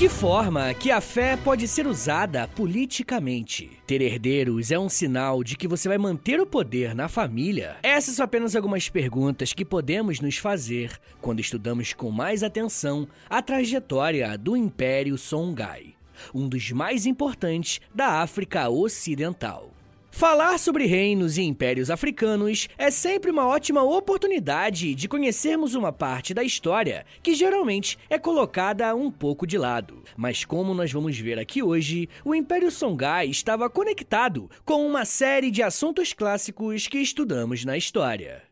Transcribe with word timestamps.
que 0.00 0.08
forma 0.08 0.72
que 0.72 0.90
a 0.90 0.98
fé 0.98 1.36
pode 1.36 1.68
ser 1.68 1.86
usada 1.86 2.48
politicamente? 2.48 3.70
Ter 3.86 4.00
herdeiros 4.00 4.70
é 4.70 4.78
um 4.78 4.88
sinal 4.88 5.44
de 5.44 5.54
que 5.54 5.68
você 5.68 5.90
vai 5.90 5.98
manter 5.98 6.40
o 6.40 6.46
poder 6.46 6.94
na 6.94 7.06
família? 7.06 7.76
Essas 7.82 8.14
são 8.14 8.24
apenas 8.24 8.56
algumas 8.56 8.88
perguntas 8.88 9.52
que 9.52 9.62
podemos 9.62 10.18
nos 10.18 10.38
fazer 10.38 10.98
quando 11.20 11.40
estudamos 11.40 11.92
com 11.92 12.10
mais 12.10 12.42
atenção 12.42 13.06
a 13.28 13.42
trajetória 13.42 14.38
do 14.38 14.56
Império 14.56 15.18
Songhai, 15.18 15.92
um 16.34 16.48
dos 16.48 16.72
mais 16.72 17.04
importantes 17.04 17.78
da 17.94 18.22
África 18.22 18.70
Ocidental. 18.70 19.70
Falar 20.10 20.58
sobre 20.58 20.86
reinos 20.86 21.38
e 21.38 21.42
impérios 21.42 21.90
africanos 21.90 22.68
é 22.76 22.90
sempre 22.90 23.30
uma 23.30 23.46
ótima 23.46 23.82
oportunidade 23.82 24.94
de 24.94 25.08
conhecermos 25.08 25.74
uma 25.74 25.92
parte 25.92 26.34
da 26.34 26.42
história 26.42 27.06
que 27.22 27.34
geralmente 27.34 27.96
é 28.10 28.18
colocada 28.18 28.94
um 28.94 29.10
pouco 29.10 29.46
de 29.46 29.56
lado. 29.56 30.02
Mas 30.16 30.44
como 30.44 30.74
nós 30.74 30.92
vamos 30.92 31.18
ver 31.18 31.38
aqui 31.38 31.62
hoje, 31.62 32.08
o 32.24 32.34
Império 32.34 32.70
Songhai 32.70 33.28
estava 33.28 33.70
conectado 33.70 34.50
com 34.64 34.86
uma 34.86 35.04
série 35.04 35.50
de 35.50 35.62
assuntos 35.62 36.12
clássicos 36.12 36.86
que 36.86 36.98
estudamos 36.98 37.64
na 37.64 37.76
história. 37.78 38.49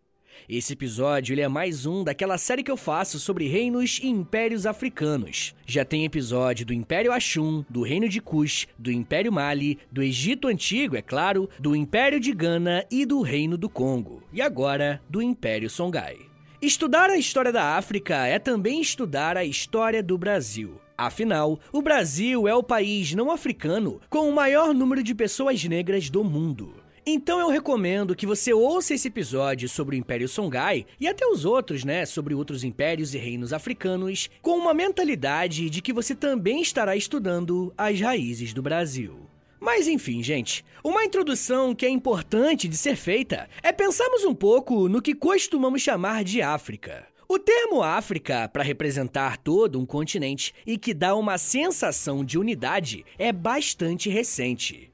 Esse 0.48 0.72
episódio 0.72 1.34
ele 1.34 1.42
é 1.42 1.48
mais 1.48 1.84
um 1.84 2.02
daquela 2.02 2.38
série 2.38 2.62
que 2.62 2.70
eu 2.70 2.76
faço 2.76 3.20
sobre 3.20 3.46
reinos 3.46 4.00
e 4.02 4.08
impérios 4.08 4.64
africanos. 4.64 5.54
Já 5.66 5.84
tem 5.84 6.06
episódio 6.06 6.64
do 6.64 6.72
Império 6.72 7.12
Ashum, 7.12 7.62
do 7.68 7.82
Reino 7.82 8.08
de 8.08 8.18
Kush, 8.18 8.66
do 8.78 8.90
Império 8.90 9.30
Mali, 9.30 9.78
do 9.92 10.02
Egito 10.02 10.48
Antigo, 10.48 10.96
é 10.96 11.02
claro, 11.02 11.50
do 11.58 11.76
Império 11.76 12.18
de 12.18 12.32
Gana 12.32 12.82
e 12.90 13.04
do 13.04 13.20
Reino 13.20 13.58
do 13.58 13.68
Congo. 13.68 14.22
E 14.32 14.40
agora, 14.40 15.02
do 15.06 15.20
Império 15.20 15.68
Songhai. 15.68 16.16
Estudar 16.62 17.10
a 17.10 17.18
história 17.18 17.52
da 17.52 17.76
África 17.76 18.26
é 18.26 18.38
também 18.38 18.80
estudar 18.80 19.36
a 19.36 19.44
história 19.44 20.02
do 20.02 20.16
Brasil. 20.16 20.80
Afinal, 20.96 21.60
o 21.70 21.82
Brasil 21.82 22.48
é 22.48 22.54
o 22.54 22.62
país 22.62 23.12
não 23.12 23.30
africano 23.30 24.00
com 24.08 24.26
o 24.26 24.34
maior 24.34 24.72
número 24.72 25.02
de 25.02 25.14
pessoas 25.14 25.62
negras 25.62 26.08
do 26.08 26.24
mundo. 26.24 26.87
Então 27.10 27.40
eu 27.40 27.48
recomendo 27.48 28.14
que 28.14 28.26
você 28.26 28.52
ouça 28.52 28.92
esse 28.92 29.08
episódio 29.08 29.66
sobre 29.66 29.96
o 29.96 29.98
Império 29.98 30.28
Songhai 30.28 30.84
e 31.00 31.08
até 31.08 31.26
os 31.26 31.46
outros, 31.46 31.82
né, 31.82 32.04
sobre 32.04 32.34
outros 32.34 32.64
impérios 32.64 33.14
e 33.14 33.18
reinos 33.18 33.54
africanos, 33.54 34.28
com 34.42 34.58
uma 34.58 34.74
mentalidade 34.74 35.70
de 35.70 35.80
que 35.80 35.90
você 35.90 36.14
também 36.14 36.60
estará 36.60 36.94
estudando 36.94 37.72
as 37.78 37.98
raízes 37.98 38.52
do 38.52 38.60
Brasil. 38.60 39.20
Mas 39.58 39.88
enfim, 39.88 40.22
gente, 40.22 40.62
uma 40.84 41.02
introdução 41.02 41.74
que 41.74 41.86
é 41.86 41.88
importante 41.88 42.68
de 42.68 42.76
ser 42.76 42.94
feita 42.94 43.48
é 43.62 43.72
pensarmos 43.72 44.26
um 44.26 44.34
pouco 44.34 44.86
no 44.86 45.00
que 45.00 45.14
costumamos 45.14 45.80
chamar 45.80 46.22
de 46.22 46.42
África. 46.42 47.06
O 47.26 47.38
termo 47.38 47.82
África, 47.82 48.50
para 48.52 48.62
representar 48.62 49.38
todo 49.38 49.80
um 49.80 49.86
continente 49.86 50.54
e 50.66 50.76
que 50.76 50.92
dá 50.92 51.14
uma 51.14 51.38
sensação 51.38 52.22
de 52.22 52.38
unidade, 52.38 53.02
é 53.18 53.32
bastante 53.32 54.10
recente. 54.10 54.87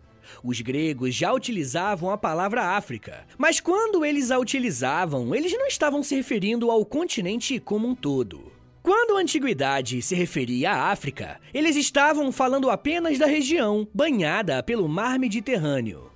Os 0.47 0.61
gregos 0.61 1.15
já 1.15 1.33
utilizavam 1.33 2.11
a 2.11 2.19
palavra 2.19 2.77
África, 2.77 3.27
mas 3.39 3.61
quando 3.61 4.05
eles 4.05 4.31
a 4.31 4.39
utilizavam, 4.39 5.35
eles 5.35 5.55
não 5.55 5.67
estavam 5.67 6.03
se 6.03 6.15
referindo 6.15 6.71
ao 6.71 6.85
continente 6.85 7.59
como 7.59 7.89
um 7.89 7.95
todo. 7.95 8.53
Quando 8.83 9.17
a 9.17 9.21
antiguidade 9.23 10.03
se 10.03 10.15
referia 10.15 10.73
à 10.73 10.91
África, 10.91 11.41
eles 11.55 11.77
estavam 11.77 12.31
falando 12.31 12.69
apenas 12.69 13.19
da 13.19 13.25
região 13.25 13.89
banhada 13.95 14.63
pelo 14.63 14.87
mar 14.87 15.19
Mediterrâneo. 15.19 16.11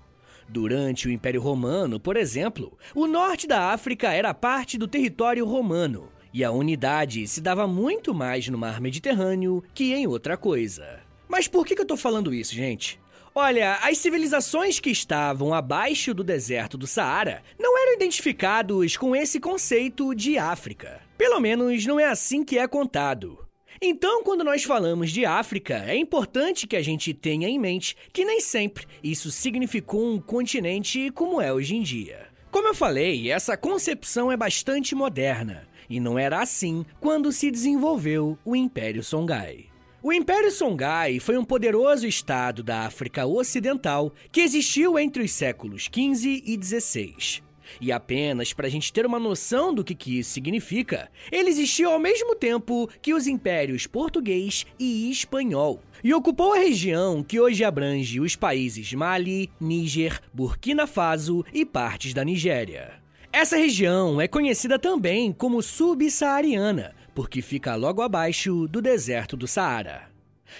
Durante 0.47 1.09
o 1.09 1.11
Império 1.11 1.41
Romano, 1.41 1.99
por 1.99 2.15
exemplo, 2.15 2.77
o 2.95 3.07
norte 3.07 3.47
da 3.47 3.73
África 3.73 4.13
era 4.13 4.35
parte 4.35 4.77
do 4.77 4.87
território 4.87 5.47
romano, 5.47 6.11
e 6.35 6.45
a 6.45 6.51
unidade 6.51 7.27
se 7.27 7.41
dava 7.41 7.67
muito 7.67 8.13
mais 8.13 8.47
no 8.47 8.59
mar 8.59 8.79
Mediterrâneo 8.79 9.65
que 9.73 9.95
em 9.95 10.07
outra 10.07 10.37
coisa. 10.37 11.01
Mas 11.27 11.49
por 11.49 11.65
que 11.65 11.81
eu 11.81 11.87
tô 11.87 11.97
falando 11.97 12.35
isso, 12.35 12.55
gente? 12.55 13.01
Olha, 13.41 13.75
as 13.83 13.99
civilizações 13.99 14.81
que 14.81 14.91
estavam 14.91 15.55
abaixo 15.55 16.13
do 16.13 16.25
deserto 16.25 16.77
do 16.77 16.89
Saara 16.89 17.41
não 17.57 17.81
eram 17.81 17.95
identificados 17.95 18.97
com 18.97 19.15
esse 19.15 19.39
conceito 19.39 20.13
de 20.13 20.37
África. 20.37 21.01
Pelo 21.17 21.39
menos 21.39 21.87
não 21.87 22.01
é 22.01 22.07
assim 22.07 22.43
que 22.43 22.59
é 22.59 22.67
contado. 22.67 23.39
Então, 23.81 24.25
quando 24.25 24.43
nós 24.43 24.65
falamos 24.65 25.13
de 25.13 25.25
África, 25.25 25.85
é 25.87 25.95
importante 25.95 26.67
que 26.67 26.75
a 26.75 26.83
gente 26.83 27.15
tenha 27.15 27.49
em 27.49 27.61
mente 27.61 27.97
que 28.13 28.25
nem 28.25 28.41
sempre 28.41 28.89
isso 29.05 29.31
significou 29.31 30.05
um 30.05 30.21
continente 30.21 31.09
como 31.13 31.41
é 31.41 31.53
hoje 31.53 31.77
em 31.77 31.83
dia. 31.83 32.27
Como 32.51 32.67
eu 32.67 32.75
falei, 32.75 33.31
essa 33.31 33.57
concepção 33.57 34.33
é 34.33 34.37
bastante 34.37 34.97
moderna, 34.97 35.69
e 35.89 36.01
não 36.01 36.19
era 36.19 36.43
assim 36.43 36.85
quando 36.99 37.31
se 37.31 37.53
desenvolveu 37.53 38.37
o 38.45 38.57
Império 38.57 39.05
Songhai. 39.05 39.67
O 40.01 40.13
Império 40.13 40.53
Songhai 40.53 41.19
foi 41.19 41.37
um 41.37 41.45
poderoso 41.45 42.07
estado 42.07 42.63
da 42.63 42.83
África 42.83 43.27
Ocidental 43.27 44.13
que 44.31 44.41
existiu 44.41 44.97
entre 44.97 45.25
os 45.25 45.33
séculos 45.33 45.91
XV 45.93 46.45
e 46.47 46.57
XVI. 46.63 47.43
E 47.81 47.91
apenas 47.91 48.53
para 48.53 48.69
a 48.69 48.71
gente 48.71 48.93
ter 48.93 49.05
uma 49.05 49.19
noção 49.19 49.75
do 49.75 49.83
que, 49.83 49.97
que 49.97 50.21
isso 50.21 50.31
significa, 50.31 51.11
ele 51.33 51.51
existiu 51.51 51.91
ao 51.91 51.99
mesmo 51.99 52.37
tempo 52.37 52.89
que 53.03 53.13
os 53.13 53.27
impérios 53.27 53.89
português 53.89 54.65
e 54.79 55.11
espanhol, 55.11 55.83
e 56.03 56.15
ocupou 56.15 56.55
a 56.55 56.59
região 56.59 57.21
que 57.21 57.41
hoje 57.41 57.65
abrange 57.65 58.21
os 58.21 58.37
países 58.37 58.95
Mali, 58.95 59.51
Níger, 59.61 60.21
Burkina 60.33 60.87
Faso 60.87 61.45
e 61.53 61.67
partes 61.67 62.15
da 62.15 62.25
Nigéria. 62.25 63.03
Essa 63.33 63.57
região 63.57 64.21
é 64.21 64.29
conhecida 64.29 64.79
também 64.79 65.33
como 65.33 65.61
subsaariana, 65.61 66.95
porque 67.19 67.43
fica 67.43 67.75
logo 67.75 68.01
abaixo 68.01 68.69
do 68.69 68.81
deserto 68.81 69.37
do 69.37 69.49
Saara. 69.49 70.09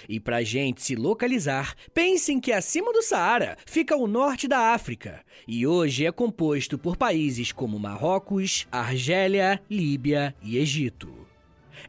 E 0.09 0.19
para 0.19 0.37
a 0.37 0.43
gente 0.43 0.81
se 0.81 0.93
localizar, 0.93 1.73
pensem 1.93 2.37
que 2.37 2.51
acima 2.51 2.91
do 2.91 3.01
Saara 3.01 3.57
fica 3.65 3.95
o 3.95 4.05
norte 4.05 4.45
da 4.45 4.73
África, 4.73 5.21
e 5.47 5.65
hoje 5.65 6.05
é 6.05 6.11
composto 6.11 6.77
por 6.77 6.97
países 6.97 7.53
como 7.53 7.79
Marrocos, 7.79 8.67
Argélia, 8.69 9.61
Líbia 9.71 10.35
e 10.43 10.57
Egito. 10.57 11.25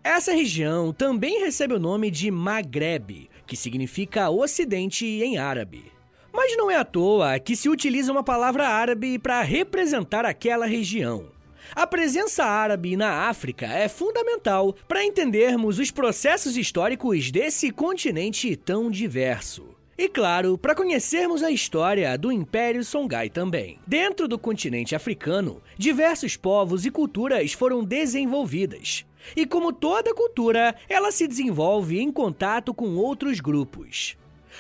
Essa 0.05 0.33
região 0.33 0.93
também 0.93 1.41
recebe 1.41 1.75
o 1.75 1.81
nome 1.81 2.09
de 2.09 2.31
Maghreb, 2.31 3.29
que 3.49 3.57
significa 3.57 4.31
Ocidente 4.31 5.05
em 5.05 5.37
árabe. 5.37 5.91
Mas 6.33 6.57
não 6.57 6.71
é 6.71 6.77
à 6.77 6.85
toa 6.85 7.41
que 7.41 7.57
se 7.57 7.69
utiliza 7.69 8.13
uma 8.13 8.23
palavra 8.23 8.69
árabe 8.69 9.19
para 9.19 9.43
representar 9.43 10.25
aquela 10.25 10.65
região. 10.65 11.40
A 11.75 11.87
presença 11.87 12.45
árabe 12.45 12.97
na 12.97 13.29
África 13.29 13.65
é 13.67 13.89
fundamental 13.89 14.75
para 14.89 15.05
entendermos 15.05 15.79
os 15.79 15.91
processos 15.91 16.57
históricos 16.57 17.31
desse 17.31 17.71
continente 17.71 18.57
tão 18.57 18.91
diverso. 18.91 19.69
E 19.97 20.09
claro, 20.09 20.59
para 20.59 20.75
conhecermos 20.75 21.43
a 21.43 21.51
história 21.51 22.17
do 22.19 22.33
Império 22.33 22.83
Songhai 22.83 23.29
também. 23.29 23.79
Dentro 23.87 24.27
do 24.27 24.39
continente 24.39 24.97
africano, 24.97 25.63
diversos 25.77 26.37
povos 26.37 26.85
e 26.85 26.91
culturas 26.91 27.53
foram 27.53 27.85
desenvolvidas. 27.85 29.05
E 29.37 29.47
como 29.47 29.73
toda 29.73 30.15
cultura, 30.15 30.75
ela 30.89 31.13
se 31.13 31.29
desenvolve 31.29 32.01
em 32.01 32.11
contato 32.11 32.75
com 32.75 32.97
outros 32.97 33.39
grupos. 33.39 34.17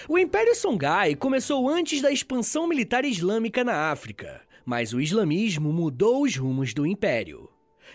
O 0.08 0.16
Império 0.16 0.54
Songhai 0.54 1.16
começou 1.16 1.68
antes 1.68 2.00
da 2.00 2.12
expansão 2.12 2.68
militar 2.68 3.04
islâmica 3.04 3.64
na 3.64 3.90
África 3.90 4.42
mas 4.64 4.92
o 4.92 5.00
islamismo 5.00 5.72
mudou 5.72 6.22
os 6.22 6.36
rumos 6.36 6.74
do 6.74 6.86
império. 6.86 7.48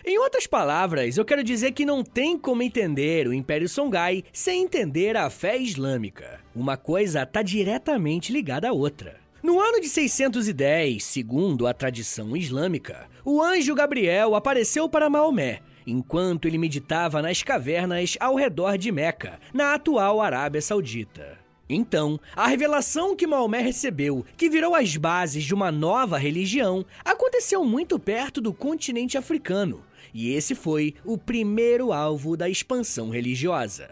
Em 0.04 0.18
outras 0.18 0.46
palavras, 0.46 1.16
eu 1.16 1.24
quero 1.24 1.42
dizer 1.42 1.72
que 1.72 1.84
não 1.84 2.04
tem 2.04 2.38
como 2.38 2.62
entender 2.62 3.26
o 3.26 3.32
Império 3.32 3.68
Songhai 3.68 4.22
sem 4.32 4.62
entender 4.62 5.16
a 5.16 5.30
fé 5.30 5.56
islâmica. 5.56 6.40
Uma 6.54 6.76
coisa 6.76 7.22
está 7.22 7.42
diretamente 7.42 8.32
ligada 8.32 8.68
à 8.68 8.72
outra. 8.72 9.18
No 9.42 9.60
ano 9.60 9.80
de 9.80 9.88
610, 9.88 11.04
segundo 11.04 11.66
a 11.66 11.74
tradição 11.74 12.36
islâmica, 12.36 13.08
o 13.24 13.40
anjo 13.40 13.74
Gabriel 13.74 14.34
apareceu 14.34 14.88
para 14.88 15.10
Maomé, 15.10 15.60
enquanto 15.86 16.46
ele 16.46 16.58
meditava 16.58 17.22
nas 17.22 17.42
cavernas 17.42 18.16
ao 18.18 18.34
redor 18.34 18.76
de 18.76 18.90
Meca, 18.90 19.38
na 19.54 19.74
atual 19.74 20.20
Arábia 20.20 20.60
Saudita. 20.60 21.45
Então, 21.68 22.20
a 22.34 22.46
revelação 22.46 23.16
que 23.16 23.26
Maomé 23.26 23.60
recebeu, 23.60 24.24
que 24.36 24.48
virou 24.48 24.74
as 24.74 24.96
bases 24.96 25.42
de 25.44 25.52
uma 25.52 25.72
nova 25.72 26.16
religião, 26.16 26.84
aconteceu 27.04 27.64
muito 27.64 27.98
perto 27.98 28.40
do 28.40 28.54
continente 28.54 29.18
africano, 29.18 29.82
e 30.14 30.32
esse 30.32 30.54
foi 30.54 30.94
o 31.04 31.18
primeiro 31.18 31.92
alvo 31.92 32.36
da 32.36 32.48
expansão 32.48 33.10
religiosa. 33.10 33.88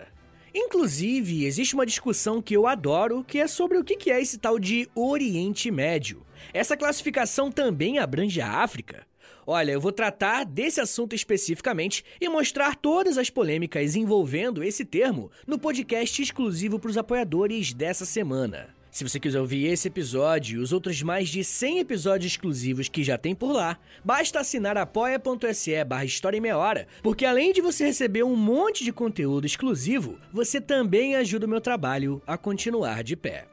Inclusive, 0.54 1.44
existe 1.44 1.74
uma 1.74 1.84
discussão 1.84 2.40
que 2.40 2.56
eu 2.56 2.68
adoro, 2.68 3.24
que 3.24 3.40
é 3.40 3.48
sobre 3.48 3.76
o 3.76 3.82
que 3.82 4.10
é 4.10 4.22
esse 4.22 4.38
tal 4.38 4.56
de 4.56 4.88
Oriente 4.94 5.68
Médio. 5.68 6.24
Essa 6.52 6.76
classificação 6.76 7.50
também 7.50 7.98
abrange 7.98 8.40
a 8.40 8.62
África? 8.62 9.04
Olha, 9.46 9.72
eu 9.72 9.80
vou 9.80 9.92
tratar 9.92 10.44
desse 10.44 10.80
assunto 10.80 11.14
especificamente 11.14 12.04
e 12.20 12.28
mostrar 12.28 12.74
todas 12.76 13.18
as 13.18 13.30
polêmicas 13.30 13.94
envolvendo 13.94 14.62
esse 14.62 14.84
termo 14.84 15.30
no 15.46 15.58
podcast 15.58 16.22
exclusivo 16.22 16.78
para 16.78 16.90
os 16.90 16.96
apoiadores 16.96 17.72
dessa 17.72 18.04
semana. 18.04 18.74
Se 18.94 19.02
você 19.02 19.18
quiser 19.18 19.40
ouvir 19.40 19.66
esse 19.66 19.88
episódio 19.88 20.60
e 20.60 20.62
os 20.62 20.72
outros 20.72 21.02
mais 21.02 21.28
de 21.28 21.42
100 21.42 21.80
episódios 21.80 22.30
exclusivos 22.30 22.88
que 22.88 23.02
já 23.02 23.18
tem 23.18 23.34
por 23.34 23.50
lá, 23.50 23.76
basta 24.04 24.38
assinar 24.38 24.78
apoia.se 24.78 25.82
barra 25.82 26.04
História 26.04 26.38
em 26.38 26.40
Meia 26.40 26.56
Hora, 26.56 26.86
porque 27.02 27.26
além 27.26 27.52
de 27.52 27.60
você 27.60 27.84
receber 27.84 28.22
um 28.22 28.36
monte 28.36 28.84
de 28.84 28.92
conteúdo 28.92 29.48
exclusivo, 29.48 30.16
você 30.32 30.60
também 30.60 31.16
ajuda 31.16 31.44
o 31.44 31.48
meu 31.48 31.60
trabalho 31.60 32.22
a 32.24 32.38
continuar 32.38 33.02
de 33.02 33.16
pé. 33.16 33.48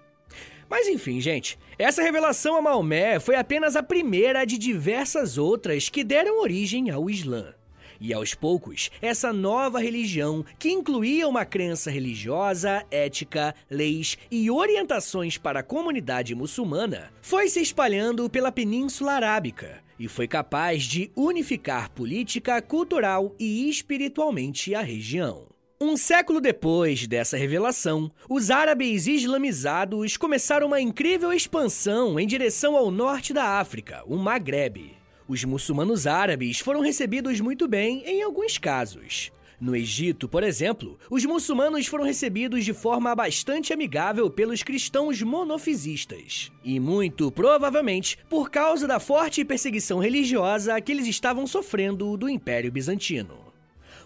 Mas 0.71 0.87
enfim, 0.87 1.19
gente, 1.19 1.59
essa 1.77 2.01
revelação 2.01 2.55
a 2.55 2.61
Maomé 2.61 3.19
foi 3.19 3.35
apenas 3.35 3.75
a 3.75 3.83
primeira 3.83 4.45
de 4.45 4.57
diversas 4.57 5.37
outras 5.37 5.89
que 5.89 6.01
deram 6.01 6.39
origem 6.39 6.89
ao 6.89 7.09
Islã. 7.09 7.53
E 7.99 8.13
aos 8.13 8.33
poucos, 8.33 8.89
essa 9.01 9.33
nova 9.33 9.81
religião, 9.81 10.45
que 10.57 10.71
incluía 10.71 11.27
uma 11.27 11.43
crença 11.43 11.91
religiosa, 11.91 12.85
ética, 12.89 13.53
leis 13.69 14.17
e 14.31 14.49
orientações 14.49 15.37
para 15.37 15.59
a 15.59 15.63
comunidade 15.63 16.33
muçulmana, 16.33 17.11
foi 17.21 17.49
se 17.49 17.61
espalhando 17.61 18.29
pela 18.29 18.49
Península 18.49 19.11
Arábica 19.11 19.83
e 19.99 20.07
foi 20.07 20.25
capaz 20.25 20.83
de 20.83 21.11
unificar 21.17 21.91
política, 21.91 22.61
cultural 22.61 23.35
e 23.37 23.69
espiritualmente 23.69 24.73
a 24.73 24.81
região. 24.81 25.51
Um 25.83 25.97
século 25.97 26.39
depois 26.39 27.07
dessa 27.07 27.35
revelação, 27.35 28.11
os 28.29 28.51
árabes 28.51 29.07
islamizados 29.07 30.15
começaram 30.15 30.67
uma 30.67 30.79
incrível 30.79 31.33
expansão 31.33 32.19
em 32.19 32.27
direção 32.27 32.77
ao 32.77 32.91
norte 32.91 33.33
da 33.33 33.59
África, 33.59 34.03
o 34.05 34.15
Maghreb. 34.15 34.95
Os 35.27 35.43
muçulmanos 35.43 36.05
árabes 36.05 36.59
foram 36.59 36.81
recebidos 36.81 37.39
muito 37.39 37.67
bem 37.67 38.03
em 38.05 38.21
alguns 38.21 38.59
casos. 38.59 39.31
No 39.59 39.75
Egito, 39.75 40.29
por 40.29 40.43
exemplo, 40.43 40.99
os 41.09 41.25
muçulmanos 41.25 41.87
foram 41.87 42.03
recebidos 42.03 42.63
de 42.63 42.73
forma 42.73 43.15
bastante 43.15 43.73
amigável 43.73 44.29
pelos 44.29 44.61
cristãos 44.61 45.19
monofisistas. 45.23 46.51
E 46.63 46.79
muito 46.79 47.31
provavelmente 47.31 48.19
por 48.29 48.51
causa 48.51 48.87
da 48.87 48.99
forte 48.99 49.43
perseguição 49.43 49.97
religiosa 49.97 50.79
que 50.79 50.91
eles 50.91 51.07
estavam 51.07 51.47
sofrendo 51.47 52.15
do 52.15 52.29
Império 52.29 52.71
Bizantino. 52.71 53.50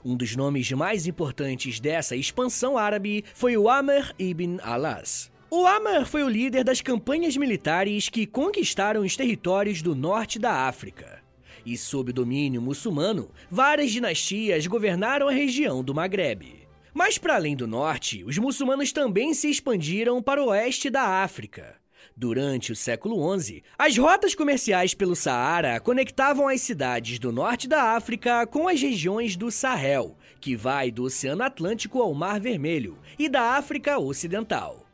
Um 0.06 0.16
dos 0.16 0.36
nomes 0.36 0.72
mais 0.72 1.08
importantes 1.08 1.80
dessa 1.80 2.16
expansão 2.16 2.78
árabe 2.78 3.26
foi 3.34 3.58
o 3.58 3.68
Amr 3.68 4.14
ibn 4.20 4.60
Alas. 4.62 5.32
O 5.50 5.66
Amr 5.66 6.06
foi 6.06 6.24
o 6.24 6.30
líder 6.30 6.64
das 6.64 6.80
campanhas 6.80 7.36
militares 7.36 8.08
que 8.08 8.28
conquistaram 8.28 9.02
os 9.02 9.18
territórios 9.18 9.82
do 9.82 9.96
norte 9.96 10.38
da 10.38 10.68
África. 10.68 11.24
E 11.66 11.76
sob 11.76 12.14
domínio 12.14 12.62
muçulmano, 12.62 13.32
várias 13.50 13.92
dinastias 13.92 14.68
governaram 14.68 15.28
a 15.28 15.32
região 15.32 15.84
do 15.84 15.96
Maghreb. 15.96 16.68
Mas 16.94 17.18
para 17.18 17.34
além 17.34 17.56
do 17.56 17.66
norte, 17.66 18.24
os 18.24 18.38
muçulmanos 18.38 18.92
também 18.92 19.34
se 19.34 19.50
expandiram 19.50 20.22
para 20.22 20.44
o 20.44 20.50
oeste 20.50 20.88
da 20.88 21.24
África. 21.24 21.84
Durante 22.18 22.72
o 22.72 22.76
século 22.78 23.38
XI, 23.38 23.62
as 23.78 23.98
rotas 23.98 24.34
comerciais 24.34 24.94
pelo 24.94 25.18
Saara 25.18 25.82
conectavam 25.82 26.48
as 26.48 26.62
cidades 26.62 27.20
do 27.20 27.30
norte 27.30 27.68
da 27.68 27.94
África 27.94 28.48
com 28.48 28.70
as 28.70 28.82
regiões 28.82 29.36
do 29.36 29.52
Sahel, 29.52 30.16
que 30.40 30.56
vai 30.56 30.92
do 30.92 31.04
Oceano 31.04 31.44
Atlântico 31.44 32.02
ao 32.02 32.14
Mar 32.14 32.40
Vermelho, 32.40 32.98
e 33.20 33.28
da 33.28 33.58
África 33.58 34.00
Ocidental. 34.00 34.88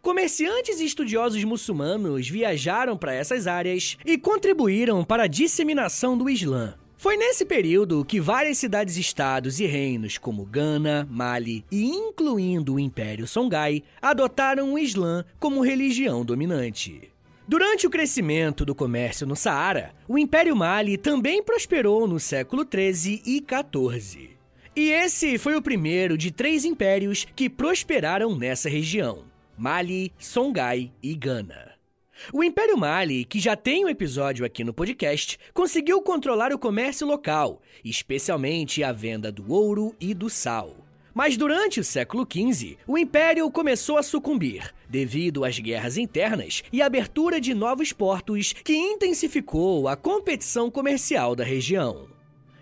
Comerciantes 0.00 0.78
e 0.78 0.84
estudiosos 0.84 1.42
muçulmanos 1.42 2.28
viajaram 2.28 2.96
para 2.96 3.12
essas 3.12 3.48
áreas 3.48 3.96
e 4.06 4.16
contribuíram 4.16 5.04
para 5.04 5.24
a 5.24 5.28
disseminação 5.28 6.16
do 6.16 6.30
Islã. 6.30 6.76
Foi 6.98 7.16
nesse 7.16 7.44
período 7.44 8.04
que 8.04 8.20
várias 8.20 8.58
cidades-estados 8.58 9.60
e 9.60 9.66
reinos 9.66 10.18
como 10.18 10.44
Gana, 10.44 11.06
Mali 11.08 11.64
e 11.70 11.84
incluindo 11.84 12.74
o 12.74 12.80
Império 12.80 13.24
Songhai 13.24 13.84
adotaram 14.02 14.74
o 14.74 14.78
Islã 14.78 15.24
como 15.38 15.62
religião 15.62 16.24
dominante. 16.24 17.12
Durante 17.46 17.86
o 17.86 17.90
crescimento 17.90 18.64
do 18.64 18.74
comércio 18.74 19.28
no 19.28 19.36
Saara, 19.36 19.94
o 20.08 20.18
Império 20.18 20.56
Mali 20.56 20.98
também 20.98 21.40
prosperou 21.40 22.08
no 22.08 22.18
século 22.18 22.64
13 22.64 23.22
e 23.24 23.40
14. 23.42 24.30
E 24.74 24.90
esse 24.90 25.38
foi 25.38 25.54
o 25.54 25.62
primeiro 25.62 26.18
de 26.18 26.32
três 26.32 26.64
impérios 26.64 27.24
que 27.36 27.48
prosperaram 27.48 28.36
nessa 28.36 28.68
região. 28.68 29.22
Mali, 29.56 30.12
Songhai 30.18 30.90
e 31.00 31.14
Gana. 31.14 31.67
O 32.32 32.42
Império 32.42 32.76
Mali, 32.76 33.24
que 33.24 33.38
já 33.38 33.56
tem 33.56 33.84
um 33.84 33.88
episódio 33.88 34.44
aqui 34.44 34.64
no 34.64 34.74
podcast, 34.74 35.38
conseguiu 35.54 36.02
controlar 36.02 36.52
o 36.52 36.58
comércio 36.58 37.06
local, 37.06 37.62
especialmente 37.84 38.82
a 38.82 38.92
venda 38.92 39.30
do 39.32 39.52
ouro 39.52 39.94
e 40.00 40.12
do 40.12 40.28
sal. 40.28 40.76
Mas 41.14 41.36
durante 41.36 41.80
o 41.80 41.84
século 41.84 42.24
XV, 42.24 42.76
o 42.86 42.96
Império 42.96 43.50
começou 43.50 43.96
a 43.96 44.02
sucumbir, 44.02 44.72
devido 44.88 45.44
às 45.44 45.58
guerras 45.58 45.96
internas 45.96 46.62
e 46.72 46.80
a 46.80 46.86
abertura 46.86 47.40
de 47.40 47.54
novos 47.54 47.92
portos 47.92 48.52
que 48.52 48.76
intensificou 48.76 49.88
a 49.88 49.96
competição 49.96 50.70
comercial 50.70 51.34
da 51.34 51.42
região. 51.42 52.08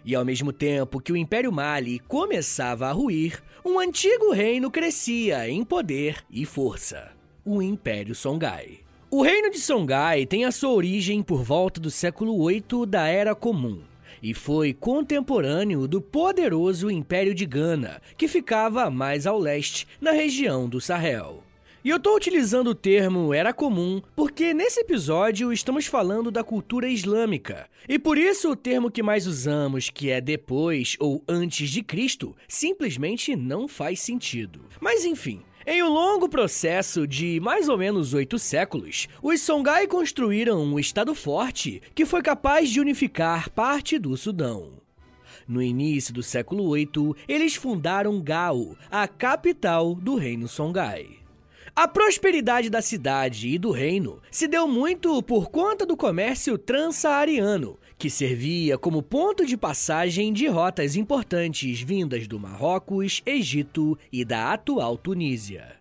E 0.05 0.15
ao 0.15 0.25
mesmo 0.25 0.53
tempo 0.53 1.01
que 1.01 1.13
o 1.13 1.17
Império 1.17 1.53
Mali 1.53 1.99
começava 1.99 2.87
a 2.87 2.93
ruir, 2.93 3.43
um 3.65 3.79
antigo 3.79 4.31
reino 4.33 4.71
crescia 4.71 5.49
em 5.49 5.65
poder 5.65 6.25
e 6.31 6.47
força: 6.47 7.11
o 7.45 7.61
Império 7.61 8.15
Songhai. 8.15 8.86
O 9.17 9.23
reino 9.23 9.51
de 9.51 9.59
Songhai 9.59 10.27
tem 10.27 10.45
a 10.45 10.53
sua 10.53 10.73
origem 10.73 11.23
por 11.23 11.43
volta 11.43 11.81
do 11.81 11.91
século 11.91 12.39
8 12.39 12.85
da 12.85 13.09
Era 13.09 13.35
Comum 13.35 13.81
e 14.23 14.35
foi 14.35 14.75
contemporâneo 14.75 15.89
do 15.89 16.03
poderoso 16.03 16.91
Império 16.91 17.35
de 17.35 17.47
Gana, 17.47 18.03
que 18.19 18.29
ficava 18.29 18.91
mais 18.91 19.27
ao 19.27 19.39
leste, 19.39 19.89
na 20.03 20.11
região 20.11 20.69
do 20.69 20.83
Sahel. 20.83 21.43
E 21.83 21.89
eu 21.89 21.97
estou 21.97 22.15
utilizando 22.15 22.67
o 22.67 22.75
termo 22.75 23.33
era 23.33 23.55
comum 23.55 24.03
porque 24.15 24.53
nesse 24.53 24.81
episódio 24.81 25.51
estamos 25.51 25.87
falando 25.87 26.31
da 26.31 26.45
cultura 26.45 26.87
islâmica. 26.87 27.71
E 27.89 27.99
por 27.99 28.19
isso 28.19 28.51
o 28.51 28.57
termo 28.57 28.91
que 28.91 29.03
mais 29.03 29.27
usamos, 29.27 29.89
que 29.89 30.11
é 30.11 30.21
depois 30.21 30.95
ou 31.01 31.25
antes 31.27 31.71
de 31.71 31.83
Cristo, 31.83 32.37
simplesmente 32.47 33.35
não 33.35 33.67
faz 33.67 33.99
sentido. 34.01 34.67
Mas 34.79 35.07
enfim, 35.07 35.41
em 35.67 35.83
um 35.83 35.89
longo 35.89 36.29
processo 36.29 37.09
de 37.09 37.41
mais 37.41 37.69
ou 37.69 37.77
menos 37.77 38.15
oito 38.15 38.39
séculos, 38.39 39.09
os 39.21 39.41
Songhai 39.41 39.89
construíram 39.89 40.63
um 40.63 40.79
estado 40.79 41.13
forte 41.13 41.83
que 41.93 42.07
foi 42.07 42.23
capaz 42.23 42.71
de 42.71 42.81
unificar 42.81 43.51
parte 43.51 43.99
do 43.99 44.17
Sudão. 44.17 44.75
No 45.49 45.61
início 45.61 46.15
do 46.15 46.23
século 46.23 46.73
VIII, 46.73 47.15
eles 47.27 47.57
fundaram 47.57 48.21
Gao, 48.21 48.77
a 48.89 49.09
capital 49.09 49.95
do 49.95 50.15
reino 50.15 50.47
Songhai. 50.47 51.19
A 51.75 51.87
prosperidade 51.87 52.71
da 52.71 52.81
cidade 52.81 53.49
e 53.49 53.59
do 53.59 53.71
reino 53.71 54.23
se 54.31 54.49
deu 54.49 54.67
muito 54.67 55.23
por 55.23 55.51
conta 55.51 55.85
do 55.85 55.97
comércio 55.97 56.57
transsaariano, 56.57 57.77
que 57.99 58.11
servia 58.11 58.77
como 58.77 59.03
ponto 59.03 59.47
de 59.47 59.57
passagem 59.57 60.33
de 60.33 60.47
rotas 60.47 60.97
importantes 60.97 61.81
vindas 61.81 62.27
do 62.27 62.39
Marrocos, 62.39 63.23
Egito 63.25 63.99
e 64.13 64.25
da 64.25 64.53
atual 64.53 64.99
Tunísia. 64.99 65.77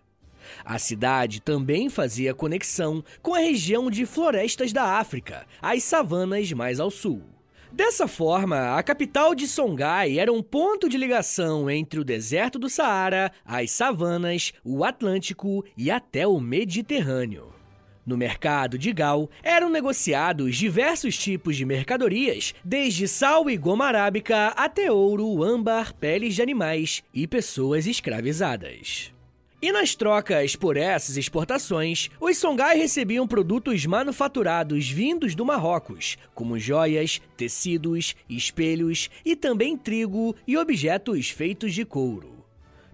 A 0.64 0.78
cidade 0.78 1.40
também 1.40 1.90
fazia 1.90 2.34
conexão 2.34 3.04
com 3.20 3.34
a 3.34 3.40
região 3.40 3.90
de 3.90 4.06
florestas 4.06 4.72
da 4.72 4.98
África, 4.98 5.46
as 5.60 5.82
savanas 5.82 6.50
mais 6.52 6.80
ao 6.80 6.90
sul. 6.90 7.22
Dessa 7.72 8.08
forma, 8.08 8.76
a 8.76 8.82
capital 8.82 9.34
de 9.34 9.46
Songhai 9.46 10.18
era 10.18 10.32
um 10.32 10.42
ponto 10.42 10.88
de 10.88 10.96
ligação 10.96 11.68
entre 11.68 12.00
o 12.00 12.04
deserto 12.04 12.58
do 12.58 12.70
Saara, 12.70 13.30
as 13.44 13.70
savanas, 13.70 14.54
o 14.64 14.82
Atlântico 14.82 15.64
e 15.76 15.90
até 15.90 16.26
o 16.26 16.40
Mediterrâneo. 16.40 17.55
No 18.06 18.16
mercado 18.16 18.78
de 18.78 18.92
Gal 18.92 19.28
eram 19.42 19.68
negociados 19.68 20.56
diversos 20.56 21.18
tipos 21.18 21.56
de 21.56 21.64
mercadorias, 21.64 22.54
desde 22.64 23.08
sal 23.08 23.50
e 23.50 23.56
goma 23.56 23.86
arábica 23.86 24.54
até 24.56 24.92
ouro, 24.92 25.42
âmbar, 25.42 25.92
peles 25.92 26.36
de 26.36 26.40
animais 26.40 27.02
e 27.12 27.26
pessoas 27.26 27.84
escravizadas. 27.84 29.12
E 29.60 29.72
nas 29.72 29.96
trocas 29.96 30.54
por 30.54 30.76
essas 30.76 31.16
exportações, 31.16 32.08
os 32.20 32.36
Songhai 32.38 32.76
recebiam 32.76 33.26
produtos 33.26 33.84
manufaturados 33.84 34.88
vindos 34.88 35.34
do 35.34 35.44
Marrocos, 35.44 36.16
como 36.32 36.60
joias, 36.60 37.20
tecidos, 37.36 38.14
espelhos 38.28 39.10
e 39.24 39.34
também 39.34 39.76
trigo 39.76 40.36
e 40.46 40.56
objetos 40.56 41.30
feitos 41.30 41.74
de 41.74 41.84
couro. 41.84 42.44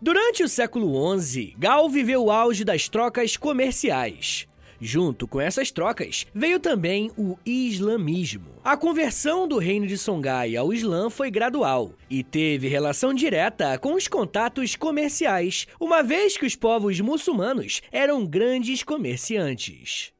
Durante 0.00 0.42
o 0.42 0.48
século 0.48 1.20
XI, 1.20 1.54
Gal 1.58 1.90
viveu 1.90 2.24
o 2.24 2.30
auge 2.30 2.64
das 2.64 2.88
trocas 2.88 3.36
comerciais. 3.36 4.48
Junto 4.84 5.28
com 5.28 5.40
essas 5.40 5.70
trocas, 5.70 6.26
veio 6.34 6.58
também 6.58 7.08
o 7.16 7.38
islamismo. 7.46 8.48
A 8.64 8.76
conversão 8.76 9.46
do 9.46 9.56
reino 9.56 9.86
de 9.86 9.96
Songhai 9.96 10.56
ao 10.56 10.74
Islã 10.74 11.08
foi 11.08 11.30
gradual 11.30 11.92
e 12.10 12.24
teve 12.24 12.66
relação 12.66 13.14
direta 13.14 13.78
com 13.78 13.94
os 13.94 14.08
contatos 14.08 14.74
comerciais, 14.74 15.68
uma 15.78 16.02
vez 16.02 16.36
que 16.36 16.44
os 16.44 16.56
povos 16.56 17.00
muçulmanos 17.00 17.80
eram 17.92 18.26
grandes 18.26 18.82
comerciantes. 18.82 20.12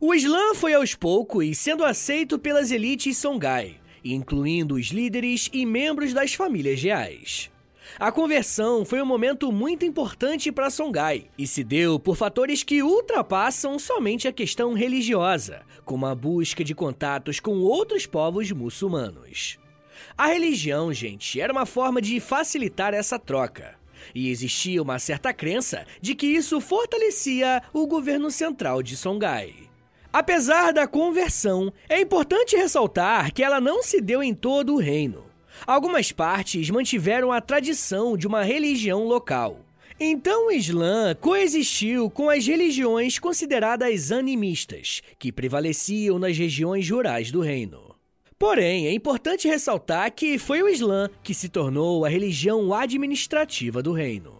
O 0.00 0.12
Islã 0.12 0.52
foi 0.52 0.74
aos 0.74 0.96
poucos 0.96 1.56
sendo 1.56 1.84
aceito 1.84 2.40
pelas 2.40 2.72
elites 2.72 3.16
Songhai, 3.18 3.76
incluindo 4.04 4.74
os 4.74 4.86
líderes 4.86 5.48
e 5.52 5.64
membros 5.64 6.12
das 6.12 6.34
famílias 6.34 6.82
reais. 6.82 7.52
A 7.96 8.12
conversão 8.12 8.84
foi 8.84 9.00
um 9.00 9.06
momento 9.06 9.50
muito 9.50 9.84
importante 9.84 10.52
para 10.52 10.70
Songhai 10.70 11.26
e 11.36 11.46
se 11.46 11.64
deu 11.64 11.98
por 11.98 12.16
fatores 12.16 12.62
que 12.62 12.82
ultrapassam 12.82 13.78
somente 13.78 14.28
a 14.28 14.32
questão 14.32 14.72
religiosa, 14.72 15.62
como 15.84 16.06
a 16.06 16.14
busca 16.14 16.62
de 16.62 16.74
contatos 16.74 17.40
com 17.40 17.58
outros 17.58 18.06
povos 18.06 18.50
muçulmanos. 18.52 19.58
A 20.16 20.26
religião, 20.26 20.92
gente, 20.92 21.40
era 21.40 21.52
uma 21.52 21.66
forma 21.66 22.00
de 22.00 22.20
facilitar 22.20 22.94
essa 22.94 23.18
troca. 23.18 23.76
E 24.14 24.30
existia 24.30 24.82
uma 24.82 24.98
certa 24.98 25.32
crença 25.32 25.84
de 26.00 26.14
que 26.14 26.26
isso 26.26 26.60
fortalecia 26.60 27.62
o 27.72 27.86
governo 27.86 28.30
central 28.30 28.82
de 28.82 28.96
Songhai. 28.96 29.54
Apesar 30.12 30.72
da 30.72 30.86
conversão, 30.86 31.72
é 31.88 32.00
importante 32.00 32.56
ressaltar 32.56 33.32
que 33.32 33.42
ela 33.42 33.60
não 33.60 33.82
se 33.82 34.00
deu 34.00 34.22
em 34.22 34.34
todo 34.34 34.74
o 34.74 34.78
reino. 34.78 35.27
Algumas 35.66 36.12
partes 36.12 36.70
mantiveram 36.70 37.32
a 37.32 37.40
tradição 37.40 38.16
de 38.16 38.26
uma 38.26 38.42
religião 38.42 39.04
local. 39.04 39.60
Então 40.00 40.46
o 40.46 40.52
Islã 40.52 41.14
coexistiu 41.14 42.08
com 42.08 42.30
as 42.30 42.46
religiões 42.46 43.18
consideradas 43.18 44.12
animistas, 44.12 45.02
que 45.18 45.32
prevaleciam 45.32 46.18
nas 46.18 46.38
regiões 46.38 46.88
rurais 46.88 47.32
do 47.32 47.40
reino. 47.40 47.96
Porém, 48.38 48.86
é 48.86 48.92
importante 48.92 49.48
ressaltar 49.48 50.12
que 50.12 50.38
foi 50.38 50.62
o 50.62 50.68
Islã 50.68 51.10
que 51.24 51.34
se 51.34 51.48
tornou 51.48 52.04
a 52.04 52.08
religião 52.08 52.72
administrativa 52.72 53.82
do 53.82 53.92
reino. 53.92 54.37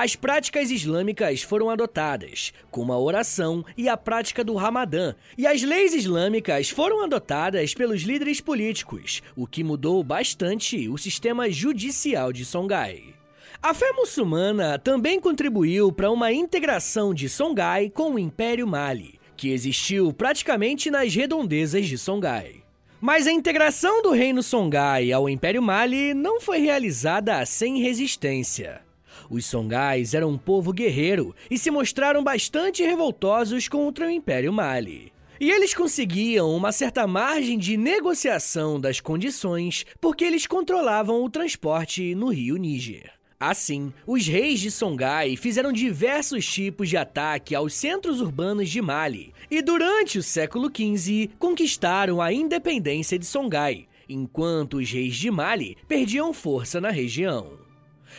As 0.00 0.14
práticas 0.14 0.70
islâmicas 0.70 1.42
foram 1.42 1.70
adotadas, 1.70 2.52
como 2.70 2.92
a 2.92 2.98
oração 3.00 3.64
e 3.76 3.88
a 3.88 3.96
prática 3.96 4.44
do 4.44 4.54
Ramadã, 4.54 5.12
e 5.36 5.44
as 5.44 5.60
leis 5.64 5.92
islâmicas 5.92 6.70
foram 6.70 7.02
adotadas 7.02 7.74
pelos 7.74 8.02
líderes 8.02 8.40
políticos, 8.40 9.20
o 9.34 9.44
que 9.44 9.64
mudou 9.64 10.04
bastante 10.04 10.88
o 10.88 10.96
sistema 10.96 11.50
judicial 11.50 12.32
de 12.32 12.44
Songhai. 12.44 13.12
A 13.60 13.74
fé 13.74 13.90
muçulmana 13.90 14.78
também 14.78 15.18
contribuiu 15.18 15.90
para 15.90 16.12
uma 16.12 16.32
integração 16.32 17.12
de 17.12 17.28
Songhai 17.28 17.90
com 17.90 18.14
o 18.14 18.20
Império 18.20 18.68
Mali, 18.68 19.18
que 19.36 19.50
existiu 19.50 20.12
praticamente 20.12 20.92
nas 20.92 21.12
redondezas 21.12 21.88
de 21.88 21.98
Songhai. 21.98 22.62
Mas 23.00 23.26
a 23.26 23.32
integração 23.32 24.00
do 24.00 24.12
reino 24.12 24.44
Songhai 24.44 25.10
ao 25.10 25.28
Império 25.28 25.60
Mali 25.60 26.14
não 26.14 26.40
foi 26.40 26.58
realizada 26.58 27.44
sem 27.44 27.82
resistência. 27.82 28.86
Os 29.30 29.46
Songais 29.46 30.14
eram 30.14 30.30
um 30.30 30.38
povo 30.38 30.72
guerreiro 30.72 31.34
e 31.50 31.58
se 31.58 31.70
mostraram 31.70 32.22
bastante 32.22 32.82
revoltosos 32.82 33.68
contra 33.68 34.06
o 34.06 34.10
Império 34.10 34.52
Mali. 34.52 35.12
E 35.40 35.50
eles 35.50 35.72
conseguiam 35.72 36.50
uma 36.54 36.72
certa 36.72 37.06
margem 37.06 37.56
de 37.56 37.76
negociação 37.76 38.80
das 38.80 39.00
condições 39.00 39.86
porque 40.00 40.24
eles 40.24 40.46
controlavam 40.46 41.22
o 41.22 41.30
transporte 41.30 42.14
no 42.14 42.28
rio 42.28 42.56
Níger. 42.56 43.12
Assim, 43.40 43.92
os 44.04 44.26
reis 44.26 44.58
de 44.58 44.68
Songhai 44.68 45.36
fizeram 45.36 45.72
diversos 45.72 46.44
tipos 46.44 46.88
de 46.88 46.96
ataque 46.96 47.54
aos 47.54 47.72
centros 47.72 48.20
urbanos 48.20 48.68
de 48.68 48.82
Mali 48.82 49.32
e, 49.48 49.62
durante 49.62 50.18
o 50.18 50.22
século 50.24 50.68
XV, 50.68 51.30
conquistaram 51.38 52.20
a 52.20 52.32
independência 52.32 53.16
de 53.16 53.24
Songhai, 53.24 53.86
enquanto 54.08 54.78
os 54.78 54.90
reis 54.90 55.14
de 55.14 55.30
Mali 55.30 55.76
perdiam 55.86 56.32
força 56.32 56.80
na 56.80 56.90
região. 56.90 57.67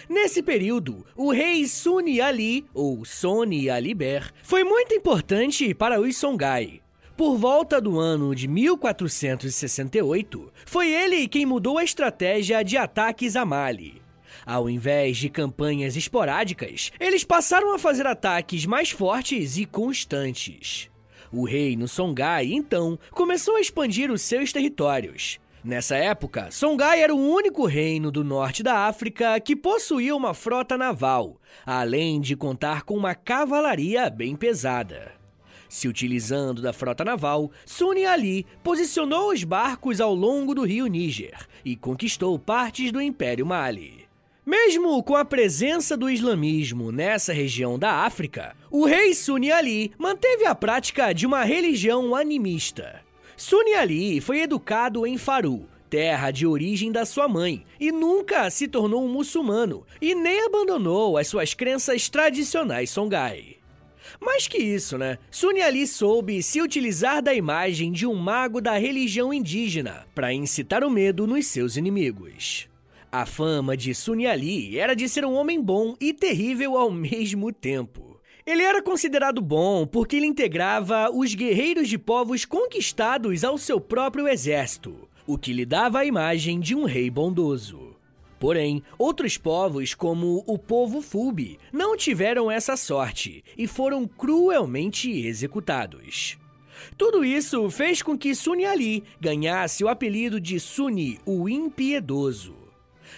Nesse 0.07 0.41
período, 0.41 1.05
o 1.15 1.31
rei 1.31 1.67
Suni 1.67 2.21
Ali, 2.21 2.65
ou 2.73 3.03
Soni 3.03 3.69
Aliber, 3.69 4.31
foi 4.43 4.63
muito 4.63 4.93
importante 4.93 5.73
para 5.73 5.99
os 5.99 6.15
Songhai. 6.15 6.79
Por 7.17 7.37
volta 7.37 7.81
do 7.81 7.99
ano 7.99 8.33
de 8.33 8.47
1468, 8.47 10.53
foi 10.65 10.89
ele 10.89 11.27
quem 11.27 11.45
mudou 11.45 11.77
a 11.77 11.83
estratégia 11.83 12.63
de 12.63 12.77
ataques 12.77 13.35
a 13.35 13.43
Mali. 13.43 14.01
Ao 14.45 14.69
invés 14.69 15.17
de 15.17 15.27
campanhas 15.29 15.97
esporádicas, 15.97 16.93
eles 16.99 17.23
passaram 17.25 17.73
a 17.73 17.79
fazer 17.79 18.07
ataques 18.07 18.65
mais 18.65 18.89
fortes 18.89 19.57
e 19.57 19.65
constantes. 19.65 20.89
O 21.31 21.45
reino 21.45 21.87
Songhai, 21.87 22.53
então, 22.53 22.97
começou 23.11 23.57
a 23.57 23.61
expandir 23.61 24.09
os 24.09 24.21
seus 24.21 24.53
territórios. 24.53 25.39
Nessa 25.63 25.97
época, 25.97 26.49
Songhai 26.51 27.01
era 27.01 27.13
o 27.13 27.19
único 27.19 27.65
reino 27.65 28.09
do 28.09 28.23
norte 28.23 28.63
da 28.63 28.87
África 28.87 29.37
que 29.41 29.55
possuía 29.55 30.15
uma 30.15 30.33
frota 30.33 30.77
naval, 30.77 31.35
além 31.65 32.21
de 32.21 32.35
contar 32.35 32.83
com 32.83 32.95
uma 32.95 33.13
cavalaria 33.13 34.09
bem 34.09 34.37
pesada. 34.37 35.11
Se 35.67 35.87
utilizando 35.87 36.61
da 36.61 36.71
frota 36.71 37.03
naval, 37.03 37.51
Suni 37.65 38.05
Ali 38.05 38.45
posicionou 38.63 39.31
os 39.31 39.43
barcos 39.43 39.99
ao 39.99 40.15
longo 40.15 40.55
do 40.55 40.63
rio 40.63 40.87
Níger 40.87 41.37
e 41.63 41.75
conquistou 41.75 42.39
partes 42.39 42.91
do 42.91 43.01
Império 43.01 43.45
Mali. 43.45 44.07
Mesmo 44.45 45.03
com 45.03 45.15
a 45.15 45.23
presença 45.23 45.95
do 45.95 46.09
islamismo 46.09 46.91
nessa 46.91 47.33
região 47.33 47.77
da 47.77 48.05
África, 48.05 48.55
o 48.71 48.85
rei 48.85 49.13
Suni 49.13 49.51
Ali 49.51 49.91
manteve 49.97 50.45
a 50.45 50.55
prática 50.55 51.13
de 51.13 51.27
uma 51.27 51.43
religião 51.43 52.15
animista. 52.15 53.01
Suni 53.39 53.73
Ali 53.73 54.19
foi 54.19 54.41
educado 54.41 55.07
em 55.07 55.17
Faru, 55.17 55.65
terra 55.89 56.29
de 56.29 56.45
origem 56.45 56.91
da 56.91 57.05
sua 57.05 57.25
mãe, 57.25 57.63
e 57.79 57.89
nunca 57.89 58.49
se 58.49 58.67
tornou 58.67 59.01
um 59.01 59.07
muçulmano 59.07 59.85
e 60.01 60.13
nem 60.13 60.41
abandonou 60.41 61.17
as 61.17 61.27
suas 61.29 61.53
crenças 61.53 62.09
tradicionais 62.09 62.89
Songhai. 62.89 63.55
Mais 64.19 64.45
que 64.45 64.57
isso, 64.57 64.97
né? 64.97 65.17
Suni 65.31 65.61
Ali 65.61 65.87
soube 65.87 66.43
se 66.43 66.61
utilizar 66.61 67.23
da 67.23 67.33
imagem 67.33 67.93
de 67.93 68.05
um 68.05 68.13
mago 68.13 68.59
da 68.59 68.77
religião 68.77 69.33
indígena 69.33 70.05
para 70.13 70.33
incitar 70.33 70.83
o 70.83 70.89
medo 70.89 71.25
nos 71.25 71.45
seus 71.45 71.77
inimigos. 71.77 72.67
A 73.09 73.25
fama 73.25 73.77
de 73.77 73.95
Suni 73.95 74.27
Ali 74.27 74.77
era 74.77 74.93
de 74.93 75.07
ser 75.07 75.23
um 75.23 75.33
homem 75.33 75.61
bom 75.61 75.95
e 75.97 76.13
terrível 76.13 76.75
ao 76.75 76.91
mesmo 76.91 77.53
tempo. 77.53 78.18
Ele 78.49 78.63
era 78.63 78.81
considerado 78.81 79.43
bom 79.43 79.85
porque 79.85 80.15
ele 80.15 80.25
integrava 80.25 81.11
os 81.13 81.35
guerreiros 81.35 81.87
de 81.87 81.99
povos 81.99 82.45
conquistados 82.45 83.43
ao 83.43 83.59
seu 83.59 83.79
próprio 83.79 84.27
exército, 84.27 85.07
o 85.27 85.37
que 85.37 85.53
lhe 85.53 85.67
dava 85.67 85.99
a 85.99 86.05
imagem 86.05 86.59
de 86.59 86.73
um 86.73 86.83
rei 86.83 87.11
bondoso. 87.11 87.95
Porém, 88.39 88.81
outros 88.97 89.37
povos, 89.37 89.93
como 89.93 90.43
o 90.47 90.57
povo 90.57 90.99
Fubi, 90.99 91.59
não 91.71 91.95
tiveram 91.95 92.49
essa 92.49 92.75
sorte 92.75 93.43
e 93.55 93.67
foram 93.67 94.07
cruelmente 94.07 95.11
executados. 95.11 96.35
Tudo 96.97 97.23
isso 97.23 97.69
fez 97.69 98.01
com 98.01 98.17
que 98.17 98.33
Suni 98.33 98.65
Ali 98.65 99.03
ganhasse 99.21 99.83
o 99.83 99.87
apelido 99.87 100.41
de 100.41 100.59
Suni, 100.59 101.19
o 101.23 101.47
Impiedoso. 101.47 102.55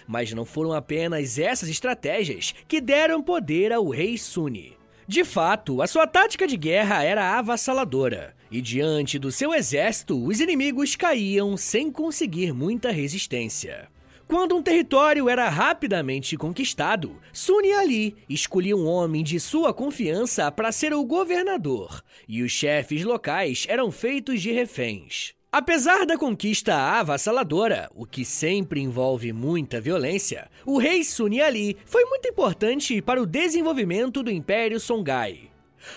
Mas 0.06 0.34
não 0.34 0.44
foram 0.44 0.74
apenas 0.74 1.40
essas 1.40 1.70
estratégias 1.70 2.54
que 2.68 2.82
deram 2.82 3.24
poder 3.24 3.72
ao 3.72 3.88
rei 3.88 4.18
Suni. 4.18 4.81
De 5.12 5.26
fato, 5.26 5.82
a 5.82 5.88
sua 5.88 6.08
tática 6.08 6.48
de 6.48 6.56
guerra 6.56 7.04
era 7.04 7.38
avassaladora, 7.38 8.34
e 8.50 8.62
diante 8.62 9.20
do 9.20 9.30
seu 9.30 9.54
exército, 9.54 10.18
os 10.26 10.40
inimigos 10.40 10.96
caíam 10.96 11.58
sem 11.58 11.92
conseguir 11.92 12.54
muita 12.54 12.92
resistência. 12.92 13.90
Quando 14.26 14.56
um 14.56 14.64
território 14.64 15.28
era 15.28 15.50
rapidamente 15.50 16.38
conquistado, 16.38 17.18
Suni 17.34 17.74
Ali 17.74 18.16
escolhia 18.30 18.74
um 18.74 18.88
homem 18.88 19.22
de 19.22 19.38
sua 19.38 19.74
confiança 19.74 20.50
para 20.50 20.72
ser 20.72 20.94
o 20.94 21.04
governador, 21.04 22.02
e 22.26 22.42
os 22.42 22.54
chefes 22.54 23.04
locais 23.04 23.66
eram 23.68 23.92
feitos 23.92 24.42
de 24.42 24.54
reféns. 24.54 25.34
Apesar 25.54 26.06
da 26.06 26.18
conquista 26.18 26.74
avassaladora, 26.74 27.90
o 27.94 28.06
que 28.06 28.24
sempre 28.24 28.80
envolve 28.80 29.34
muita 29.34 29.82
violência, 29.82 30.50
o 30.66 30.78
rei 30.78 31.04
Suni 31.04 31.42
Ali 31.42 31.76
foi 31.86 32.06
muito 32.06 32.26
importante 32.26 33.02
para 33.02 33.22
o 33.22 33.26
desenvolvimento 33.26 34.24
do 34.24 34.32
Império 34.32 34.80
Songhai. 34.80 35.52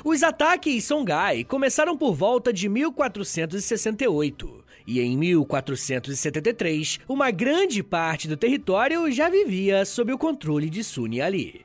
Os 0.04 0.24
ataques 0.24 0.82
Songhai 0.82 1.44
começaram 1.44 1.96
por 1.96 2.16
volta 2.16 2.52
de 2.52 2.68
1468, 2.68 4.64
e 4.88 5.00
em 5.00 5.16
1473, 5.16 6.98
uma 7.08 7.30
grande 7.30 7.80
parte 7.80 8.26
do 8.26 8.36
território 8.36 9.08
já 9.12 9.28
vivia 9.28 9.84
sob 9.84 10.12
o 10.12 10.18
controle 10.18 10.68
de 10.68 10.82
Suni 10.82 11.20
Ali. 11.20 11.64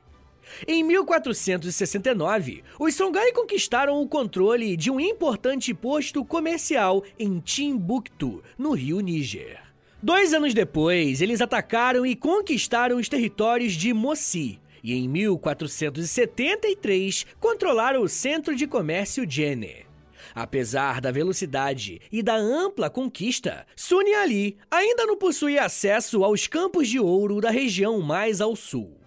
Em 0.66 0.82
1469, 0.84 2.62
os 2.78 2.94
Songhai 2.94 3.32
conquistaram 3.32 4.00
o 4.00 4.08
controle 4.08 4.76
de 4.76 4.90
um 4.90 5.00
importante 5.00 5.74
posto 5.74 6.24
comercial 6.24 7.02
em 7.18 7.40
Timbuktu, 7.40 8.42
no 8.58 8.72
rio 8.72 9.00
Níger. 9.00 9.58
Dois 10.02 10.32
anos 10.32 10.54
depois, 10.54 11.20
eles 11.20 11.40
atacaram 11.40 12.06
e 12.06 12.14
conquistaram 12.16 12.96
os 12.96 13.08
territórios 13.08 13.74
de 13.74 13.92
Mossi, 13.92 14.58
e 14.82 14.94
em 14.94 15.06
1473 15.08 17.26
controlaram 17.38 18.02
o 18.02 18.08
centro 18.08 18.56
de 18.56 18.66
comércio 18.66 19.26
Djenne. 19.26 19.90
Apesar 20.34 21.00
da 21.00 21.10
velocidade 21.10 22.00
e 22.10 22.22
da 22.22 22.36
ampla 22.36 22.88
conquista, 22.88 23.66
Suni 23.74 24.14
Ali 24.14 24.56
ainda 24.70 25.04
não 25.04 25.16
possuía 25.16 25.64
acesso 25.64 26.24
aos 26.24 26.46
campos 26.46 26.88
de 26.88 27.00
ouro 27.00 27.40
da 27.40 27.50
região 27.50 28.00
mais 28.00 28.40
ao 28.40 28.54
sul. 28.54 28.99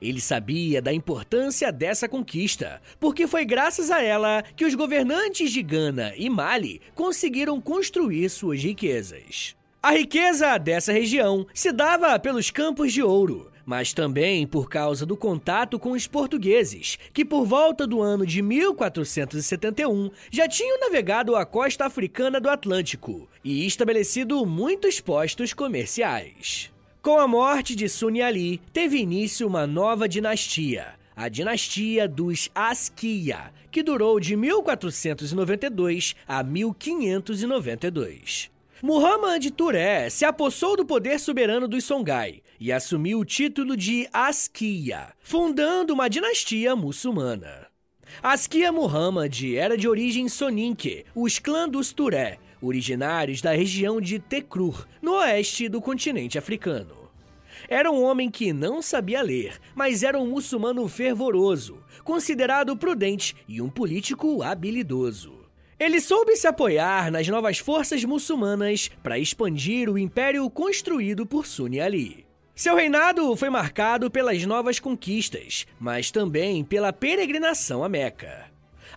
Ele 0.00 0.20
sabia 0.20 0.80
da 0.80 0.92
importância 0.92 1.72
dessa 1.72 2.08
conquista, 2.08 2.80
porque 3.00 3.26
foi 3.26 3.44
graças 3.44 3.90
a 3.90 4.02
ela 4.02 4.42
que 4.56 4.64
os 4.64 4.74
governantes 4.74 5.50
de 5.52 5.62
Gana 5.62 6.12
e 6.16 6.28
Mali 6.30 6.80
conseguiram 6.94 7.60
construir 7.60 8.28
suas 8.28 8.62
riquezas. 8.62 9.56
A 9.82 9.92
riqueza 9.92 10.58
dessa 10.58 10.92
região 10.92 11.46
se 11.54 11.70
dava 11.70 12.18
pelos 12.18 12.50
campos 12.50 12.92
de 12.92 13.02
ouro, 13.02 13.50
mas 13.64 13.92
também 13.92 14.46
por 14.46 14.68
causa 14.68 15.04
do 15.04 15.16
contato 15.16 15.78
com 15.78 15.92
os 15.92 16.06
portugueses, 16.06 16.98
que 17.12 17.22
por 17.22 17.44
volta 17.44 17.86
do 17.86 18.00
ano 18.00 18.24
de 18.24 18.40
1471 18.40 20.10
já 20.30 20.48
tinham 20.48 20.80
navegado 20.80 21.36
a 21.36 21.44
costa 21.44 21.84
africana 21.84 22.40
do 22.40 22.48
Atlântico 22.48 23.28
e 23.44 23.66
estabelecido 23.66 24.44
muitos 24.46 25.00
postos 25.00 25.52
comerciais. 25.52 26.72
Com 27.08 27.18
a 27.18 27.26
morte 27.26 27.74
de 27.74 27.88
Sunni 27.88 28.20
Ali, 28.20 28.60
teve 28.70 28.98
início 28.98 29.46
uma 29.46 29.66
nova 29.66 30.06
dinastia, 30.06 30.88
a 31.16 31.26
dinastia 31.30 32.06
dos 32.06 32.50
Askia, 32.54 33.50
que 33.70 33.82
durou 33.82 34.20
de 34.20 34.36
1492 34.36 36.14
a 36.28 36.42
1592. 36.42 38.50
Muhammad 38.82 39.50
Turé 39.52 40.10
se 40.10 40.26
apossou 40.26 40.76
do 40.76 40.84
poder 40.84 41.18
soberano 41.18 41.66
dos 41.66 41.84
Songhai 41.84 42.42
e 42.60 42.70
assumiu 42.70 43.20
o 43.20 43.24
título 43.24 43.74
de 43.74 44.06
Askia, 44.12 45.14
fundando 45.18 45.94
uma 45.94 46.10
dinastia 46.10 46.76
muçulmana. 46.76 47.68
Askia 48.22 48.70
Muhammad 48.70 49.56
era 49.56 49.78
de 49.78 49.88
origem 49.88 50.28
soninke, 50.28 51.06
os 51.14 51.38
clãs 51.38 51.70
dos 51.70 51.90
Turé, 51.90 52.36
originários 52.60 53.40
da 53.40 53.52
região 53.52 53.98
de 53.98 54.18
Tekrur, 54.18 54.86
no 55.00 55.14
oeste 55.14 55.70
do 55.70 55.80
continente 55.80 56.36
africano. 56.36 56.97
Era 57.68 57.90
um 57.90 58.02
homem 58.02 58.30
que 58.30 58.50
não 58.50 58.80
sabia 58.80 59.20
ler, 59.20 59.58
mas 59.74 60.02
era 60.02 60.18
um 60.18 60.26
muçulmano 60.26 60.88
fervoroso, 60.88 61.78
considerado 62.02 62.74
prudente 62.74 63.36
e 63.46 63.60
um 63.60 63.68
político 63.68 64.42
habilidoso. 64.42 65.38
Ele 65.78 66.00
soube 66.00 66.34
se 66.34 66.46
apoiar 66.46 67.10
nas 67.10 67.28
novas 67.28 67.58
forças 67.58 68.02
muçulmanas 68.04 68.90
para 69.02 69.18
expandir 69.18 69.90
o 69.90 69.98
império 69.98 70.48
construído 70.48 71.26
por 71.26 71.46
Sunni 71.46 71.78
Ali. 71.78 72.26
Seu 72.54 72.74
reinado 72.74 73.36
foi 73.36 73.50
marcado 73.50 74.10
pelas 74.10 74.44
novas 74.44 74.80
conquistas, 74.80 75.66
mas 75.78 76.10
também 76.10 76.64
pela 76.64 76.92
peregrinação 76.92 77.84
a 77.84 77.88
Meca. 77.88 78.46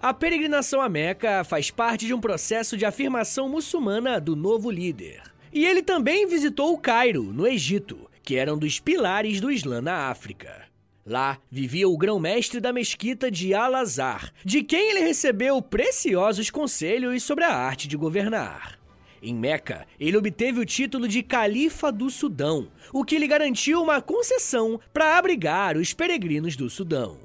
A 0.02 0.14
peregrinação 0.14 0.82
a 0.82 0.90
Meca 0.90 1.44
faz 1.44 1.70
parte 1.70 2.08
de 2.08 2.14
um 2.14 2.20
processo 2.20 2.76
de 2.76 2.86
afirmação 2.86 3.48
muçulmana 3.48 4.20
do 4.20 4.36
novo 4.36 4.72
líder. 4.72 5.22
E 5.54 5.64
ele 5.64 5.84
também 5.84 6.26
visitou 6.26 6.74
o 6.74 6.78
Cairo, 6.80 7.22
no 7.22 7.46
Egito, 7.46 8.10
que 8.24 8.36
era 8.36 8.54
um 8.54 8.58
dos 8.58 8.80
pilares 8.80 9.40
do 9.42 9.52
Islã 9.52 9.82
na 9.82 10.10
África. 10.10 10.70
Lá 11.06 11.40
vivia 11.50 11.90
o 11.90 11.98
grão-mestre 11.98 12.60
da 12.60 12.72
mesquita 12.72 13.32
de 13.32 13.54
Al-Azhar, 13.54 14.32
de 14.46 14.62
quem 14.62 14.92
ele 14.92 15.02
recebeu 15.02 15.62
preciosos 15.62 16.50
conselhos 16.50 17.24
sobre 17.24 17.44
a 17.44 17.54
arte 17.54 17.88
de 17.88 17.98
governar. 17.98 18.80
Em 19.22 19.36
Meca, 19.36 19.86
ele 20.00 20.18
obteve 20.18 20.60
o 20.60 20.66
título 20.66 21.08
de 21.08 21.22
Califa 21.22 21.92
do 21.92 22.10
Sudão, 22.10 22.68
o 22.92 23.04
que 23.04 23.20
lhe 23.20 23.28
garantiu 23.28 23.82
uma 23.82 24.02
concessão 24.02 24.80
para 24.92 25.18
abrigar 25.18 25.78
os 25.78 25.94
peregrinos 25.94 26.56
do 26.56 26.70
Sudão. 26.70 27.18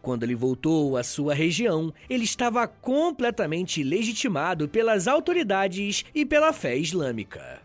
Quando 0.00 0.22
ele 0.22 0.34
voltou 0.34 0.96
à 0.96 1.02
sua 1.02 1.34
região, 1.34 1.92
ele 2.10 2.24
estava 2.24 2.68
completamente 2.68 3.82
legitimado 3.82 4.68
pelas 4.68 5.08
autoridades 5.08 6.04
e 6.14 6.26
pela 6.26 6.52
fé 6.52 6.76
islâmica. 6.76 7.63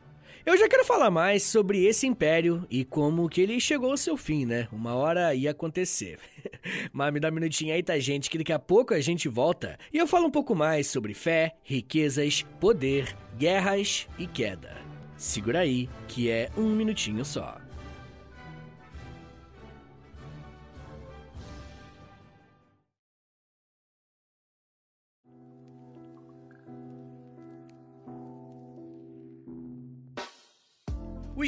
Eu 0.50 0.58
já 0.58 0.68
quero 0.68 0.84
falar 0.84 1.12
mais 1.12 1.44
sobre 1.44 1.86
esse 1.86 2.08
império 2.08 2.65
e 2.72 2.84
como 2.84 3.29
que 3.29 3.39
ele 3.39 3.60
chegou 3.60 3.91
ao 3.91 3.98
seu 3.98 4.18
fim, 4.18 4.48
né? 4.48 4.68
Uma 4.72 4.96
hora 4.96 5.36
ia 5.36 5.51
acontecer. 5.51 6.18
Mas 6.91 7.13
me 7.13 7.20
dá 7.20 7.29
um 7.29 7.34
minutinho 7.34 7.72
aí, 7.72 7.84
tá, 7.84 8.00
gente? 8.00 8.32
Que 8.32 8.39
daqui 8.39 8.51
a 8.51 8.58
pouco 8.58 8.96
a 8.96 9.00
gente 9.00 9.29
volta 9.29 9.77
e 9.94 10.00
eu 10.00 10.08
falo 10.08 10.25
um 10.25 10.32
pouco 10.32 10.56
mais 10.56 10.88
sobre 10.88 11.13
fé, 11.13 11.53
riquezas, 11.62 12.44
poder, 12.60 13.15
guerras 13.38 14.08
e 14.18 14.25
queda. 14.25 14.75
Segura 15.15 15.60
aí, 15.60 15.88
que 16.08 16.32
é 16.32 16.50
um 16.58 16.70
minutinho 16.70 17.24
só. 17.24 17.69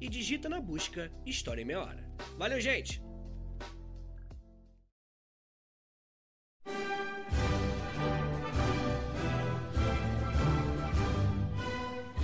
e 0.00 0.08
digita 0.08 0.48
na 0.48 0.60
busca 0.60 1.12
História 1.24 1.62
em 1.62 1.64
Meia 1.64 1.80
Hora. 1.80 2.10
Valeu, 2.36 2.60
gente! 2.60 3.02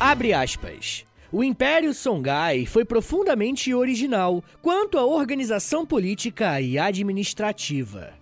Abre 0.00 0.32
aspas. 0.32 1.04
O 1.30 1.44
Império 1.44 1.94
Songhai 1.94 2.66
foi 2.66 2.84
profundamente 2.84 3.72
original 3.72 4.42
quanto 4.60 4.98
à 4.98 5.04
organização 5.04 5.86
política 5.86 6.60
e 6.60 6.78
administrativa. 6.78 8.19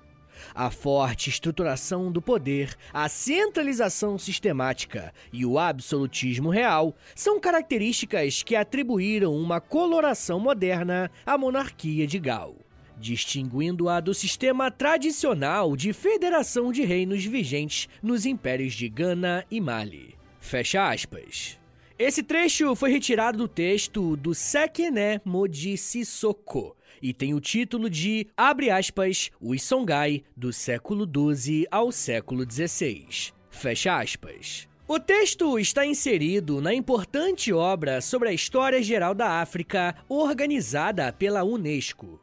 A 0.60 0.72
forte 0.72 1.30
estruturação 1.30 2.10
do 2.10 2.20
poder, 2.20 2.74
a 2.92 3.08
centralização 3.08 4.18
sistemática 4.18 5.14
e 5.32 5.46
o 5.46 5.56
absolutismo 5.56 6.50
real 6.50 6.96
são 7.14 7.38
características 7.38 8.42
que 8.42 8.56
atribuíram 8.56 9.36
uma 9.36 9.60
coloração 9.60 10.40
moderna 10.40 11.12
à 11.24 11.38
monarquia 11.38 12.08
de 12.08 12.18
Gao, 12.18 12.56
distinguindo-a 12.96 14.00
do 14.00 14.12
sistema 14.12 14.68
tradicional 14.68 15.76
de 15.76 15.92
federação 15.92 16.72
de 16.72 16.82
reinos 16.84 17.24
vigentes 17.24 17.88
nos 18.02 18.26
impérios 18.26 18.74
de 18.74 18.88
Gana 18.88 19.46
e 19.48 19.60
Mali. 19.60 20.16
Fecha 20.40 20.90
aspas. 20.90 21.56
Esse 21.96 22.20
trecho 22.20 22.74
foi 22.74 22.90
retirado 22.90 23.38
do 23.38 23.46
texto 23.46 24.16
do 24.16 24.34
Sekene 24.34 25.20
Moji 25.24 25.76
Sissoko, 25.76 26.76
e 27.02 27.12
tem 27.12 27.34
o 27.34 27.40
título 27.40 27.88
de, 27.88 28.26
abre 28.36 28.70
aspas, 28.70 29.30
Os 29.40 29.62
Songhai, 29.62 30.22
do 30.36 30.52
século 30.52 31.06
XII 31.06 31.66
ao 31.70 31.92
século 31.92 32.44
XVI. 32.50 33.32
Fecha 33.50 33.98
aspas. 33.98 34.68
O 34.86 34.98
texto 34.98 35.58
está 35.58 35.84
inserido 35.84 36.62
na 36.62 36.72
importante 36.72 37.52
obra 37.52 38.00
sobre 38.00 38.30
a 38.30 38.32
história 38.32 38.82
geral 38.82 39.14
da 39.14 39.40
África, 39.40 39.94
organizada 40.08 41.12
pela 41.12 41.44
Unesco. 41.44 42.18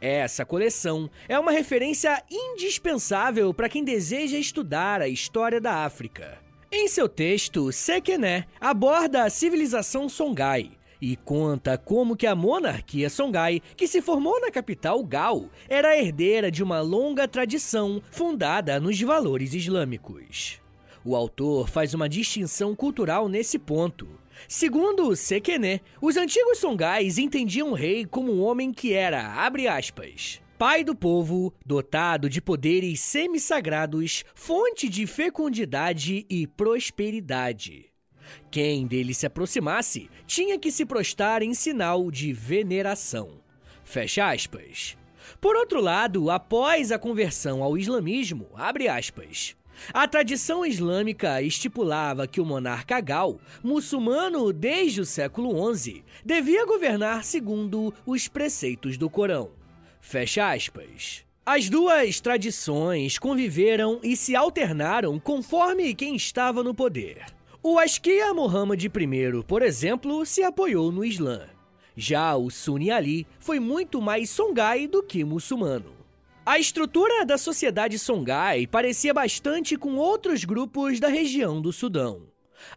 Essa 0.00 0.44
coleção 0.44 1.08
é 1.28 1.38
uma 1.38 1.52
referência 1.52 2.22
indispensável 2.30 3.54
para 3.54 3.68
quem 3.68 3.84
deseja 3.84 4.38
estudar 4.38 5.00
a 5.00 5.08
história 5.08 5.60
da 5.60 5.84
África. 5.84 6.38
Em 6.72 6.88
seu 6.88 7.08
texto, 7.08 7.72
Sekene 7.72 8.44
aborda 8.60 9.24
a 9.24 9.30
civilização 9.30 10.08
Songhai, 10.08 10.72
e 11.00 11.16
conta 11.16 11.78
como 11.78 12.16
que 12.16 12.26
a 12.26 12.34
monarquia 12.34 13.08
Songhai, 13.08 13.62
que 13.76 13.88
se 13.88 14.02
formou 14.02 14.40
na 14.40 14.50
capital 14.50 15.02
Gao, 15.02 15.48
era 15.68 15.96
herdeira 15.96 16.50
de 16.50 16.62
uma 16.62 16.80
longa 16.80 17.26
tradição 17.26 18.02
fundada 18.10 18.78
nos 18.78 19.00
valores 19.00 19.54
islâmicos. 19.54 20.60
O 21.04 21.16
autor 21.16 21.68
faz 21.68 21.94
uma 21.94 22.08
distinção 22.08 22.74
cultural 22.74 23.28
nesse 23.28 23.58
ponto. 23.58 24.06
Segundo 24.46 25.14
Sekene, 25.16 25.80
os 26.00 26.16
antigos 26.16 26.58
Songhais 26.58 27.18
entendiam 27.18 27.70
o 27.70 27.74
rei 27.74 28.04
como 28.04 28.32
um 28.32 28.42
homem 28.42 28.72
que 28.72 28.92
era, 28.92 29.32
abre 29.34 29.66
aspas, 29.66 30.40
pai 30.58 30.84
do 30.84 30.94
povo, 30.94 31.54
dotado 31.64 32.28
de 32.28 32.40
poderes 32.40 33.00
semi-sagrados, 33.00 34.24
fonte 34.34 34.88
de 34.88 35.06
fecundidade 35.06 36.26
e 36.28 36.46
prosperidade. 36.46 37.89
Quem 38.50 38.86
dele 38.86 39.14
se 39.14 39.26
aproximasse 39.26 40.10
tinha 40.26 40.58
que 40.58 40.70
se 40.70 40.84
prostrar 40.84 41.42
em 41.42 41.54
sinal 41.54 42.10
de 42.10 42.32
veneração. 42.32 43.40
Fecha 43.84 44.30
aspas. 44.30 44.96
Por 45.40 45.56
outro 45.56 45.80
lado, 45.80 46.30
após 46.30 46.90
a 46.90 46.98
conversão 46.98 47.62
ao 47.62 47.76
islamismo, 47.76 48.48
abre 48.54 48.88
aspas, 48.88 49.56
A 49.92 50.06
tradição 50.06 50.64
islâmica 50.64 51.40
estipulava 51.40 52.26
que 52.26 52.40
o 52.40 52.44
monarca 52.44 53.00
Gal, 53.00 53.40
muçulmano 53.62 54.52
desde 54.52 55.00
o 55.00 55.06
século 55.06 55.74
XI, 55.74 56.04
devia 56.24 56.66
governar 56.66 57.24
segundo 57.24 57.94
os 58.04 58.28
preceitos 58.28 58.98
do 58.98 59.08
Corão. 59.08 59.50
Fecha 60.00 60.52
aspas. 60.52 61.24
As 61.44 61.68
duas 61.68 62.20
tradições 62.20 63.18
conviveram 63.18 63.98
e 64.02 64.16
se 64.16 64.36
alternaram 64.36 65.18
conforme 65.18 65.94
quem 65.94 66.14
estava 66.14 66.62
no 66.62 66.74
poder. 66.74 67.24
O 67.62 67.78
Askia 67.78 68.32
Muhammad 68.32 68.82
I, 68.82 69.42
por 69.46 69.60
exemplo, 69.60 70.24
se 70.24 70.42
apoiou 70.42 70.90
no 70.90 71.04
Islã. 71.04 71.42
Já 71.94 72.34
o 72.34 72.48
Sunni 72.48 72.90
Ali 72.90 73.26
foi 73.38 73.60
muito 73.60 74.00
mais 74.00 74.30
songai 74.30 74.86
do 74.86 75.02
que 75.02 75.22
muçulmano. 75.24 75.92
A 76.46 76.58
estrutura 76.58 77.26
da 77.26 77.36
sociedade 77.36 77.98
songai 77.98 78.66
parecia 78.66 79.12
bastante 79.12 79.76
com 79.76 79.96
outros 79.96 80.42
grupos 80.42 80.98
da 80.98 81.08
região 81.08 81.60
do 81.60 81.70
Sudão. 81.70 82.22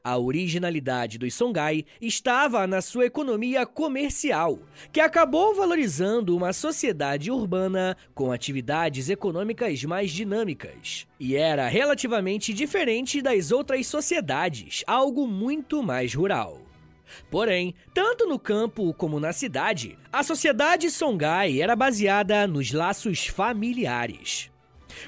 A 0.04 0.17
originalidade 0.17 1.17
dos 1.17 1.34
Songhai 1.34 1.86
estava 2.02 2.65
na 2.67 2.82
sua 2.82 3.06
economia 3.06 3.65
comercial, 3.65 4.60
que 4.91 5.00
acabou 5.00 5.56
valorizando 5.56 6.36
uma 6.36 6.54
sociedade 6.54 7.32
urbana 7.32 7.98
com 8.13 8.32
atividades 8.32 9.10
econômicas 9.10 9.84
mais 9.84 10.12
dinâmicas. 10.12 11.08
E 11.19 11.36
era 11.36 11.67
relativamente 11.67 12.54
diferente 12.54 13.22
das 13.22 13.52
outras 13.52 13.88
sociedades, 13.88 14.84
algo 14.86 15.28
muito 15.28 15.82
mais 15.82 16.13
rural. 16.13 16.62
Porém, 17.30 17.76
tanto 17.93 18.28
no 18.28 18.39
campo 18.39 18.93
como 18.93 19.19
na 19.19 19.34
cidade, 19.34 19.98
a 20.12 20.24
sociedade 20.24 20.89
Songhai 20.89 21.62
era 21.62 21.76
baseada 21.76 22.48
nos 22.48 22.72
laços 22.72 23.28
familiares. 23.28 24.53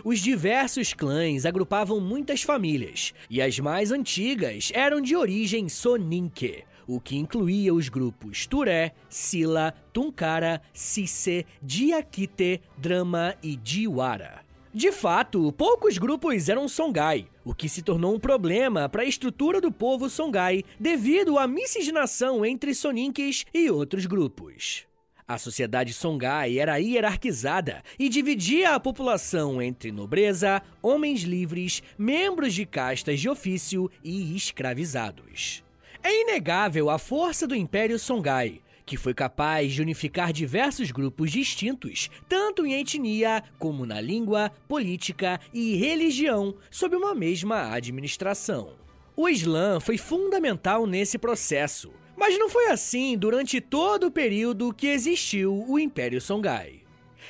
Os 0.04 0.20
diversos 0.20 0.94
clãs 0.94 1.46
agrupavam 1.46 2.00
muitas 2.00 2.42
famílias, 2.42 3.14
e 3.30 3.42
as 3.42 3.60
mais 3.60 3.92
antigas 3.92 4.72
eram 4.74 5.02
de 5.02 5.16
origem 5.16 5.70
Soninke, 5.70 6.64
o 6.88 7.00
que 7.00 7.16
incluía 7.16 7.74
os 7.74 7.90
grupos 7.90 8.46
Turé, 8.46 8.94
Sila, 9.10 9.74
Tunkara, 9.92 10.62
Sisse, 10.74 11.46
Diakite, 11.62 12.62
Drama 12.78 13.36
e 13.42 13.56
Diwara. 13.56 14.46
De 14.74 14.92
fato, 14.92 15.54
poucos 15.54 15.98
grupos 15.98 16.50
eram 16.50 16.68
Songhai, 16.68 17.30
o 17.46 17.56
que 17.56 17.70
se 17.70 17.82
tornou 17.82 18.14
um 18.14 18.20
problema 18.20 18.90
para 18.90 19.04
a 19.04 19.06
estrutura 19.06 19.62
do 19.62 19.72
povo 19.72 20.10
Songhai 20.10 20.64
devido 20.78 21.40
à 21.40 21.48
miscigenação 21.48 22.46
entre 22.46 22.76
Soninkes 22.76 23.46
e 23.54 23.70
outros 23.72 24.06
grupos. 24.06 24.86
A 25.28 25.40
sociedade 25.40 25.92
Songhai 25.92 26.60
era 26.60 26.78
hierarquizada 26.78 27.82
e 27.98 28.10
dividia 28.10 28.76
a 28.76 28.80
população 28.80 29.60
entre 29.60 29.92
nobreza, 29.92 30.62
homens 30.84 31.24
livres, 31.24 31.82
membros 31.98 32.54
de 32.54 32.64
castas 32.64 33.20
de 33.20 33.28
ofício 33.28 33.90
e 34.04 34.36
escravizados. 34.36 35.64
É 36.04 36.22
inegável 36.22 36.92
a 36.92 37.00
força 37.00 37.48
do 37.48 37.56
Império 37.56 37.98
Songhai, 37.98 38.62
que 38.86 38.98
foi 38.98 39.16
capaz 39.16 39.74
de 39.74 39.82
unificar 39.82 40.32
diversos 40.32 40.92
grupos 40.92 41.32
distintos, 41.32 42.08
tanto 42.30 42.64
em 42.64 42.80
etnia 42.80 43.44
como 43.58 43.84
na 43.84 44.00
língua, 44.00 44.52
política 44.68 45.40
e 45.52 45.76
religião, 45.76 46.54
sob 46.70 46.96
uma 46.96 47.16
mesma 47.16 47.74
administração. 47.74 48.74
O 49.16 49.28
Islã 49.28 49.80
foi 49.80 49.98
fundamental 49.98 50.86
nesse 50.86 51.18
processo, 51.18 51.92
mas 52.16 52.38
não 52.38 52.50
foi 52.50 52.68
assim 52.68 53.18
durante 53.18 53.60
todo 53.60 54.08
o 54.08 54.12
período 54.12 54.74
que 54.74 54.88
existiu 54.88 55.66
o 55.68 55.80
Império 55.80 56.22
Songhai. 56.22 56.82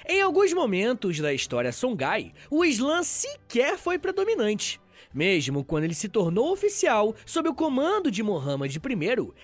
Em 0.07 0.21
alguns 0.21 0.53
momentos 0.53 1.19
da 1.19 1.33
história 1.33 1.71
Songhai, 1.71 2.33
o 2.49 2.63
Islã 2.63 3.01
sequer 3.01 3.77
foi 3.77 3.97
predominante. 3.97 4.79
Mesmo 5.13 5.63
quando 5.63 5.85
ele 5.85 5.95
se 5.95 6.09
tornou 6.09 6.51
oficial 6.51 7.15
sob 7.25 7.47
o 7.47 7.55
comando 7.55 8.11
de 8.11 8.21
Muhammad 8.21 8.75
I, 8.75 8.79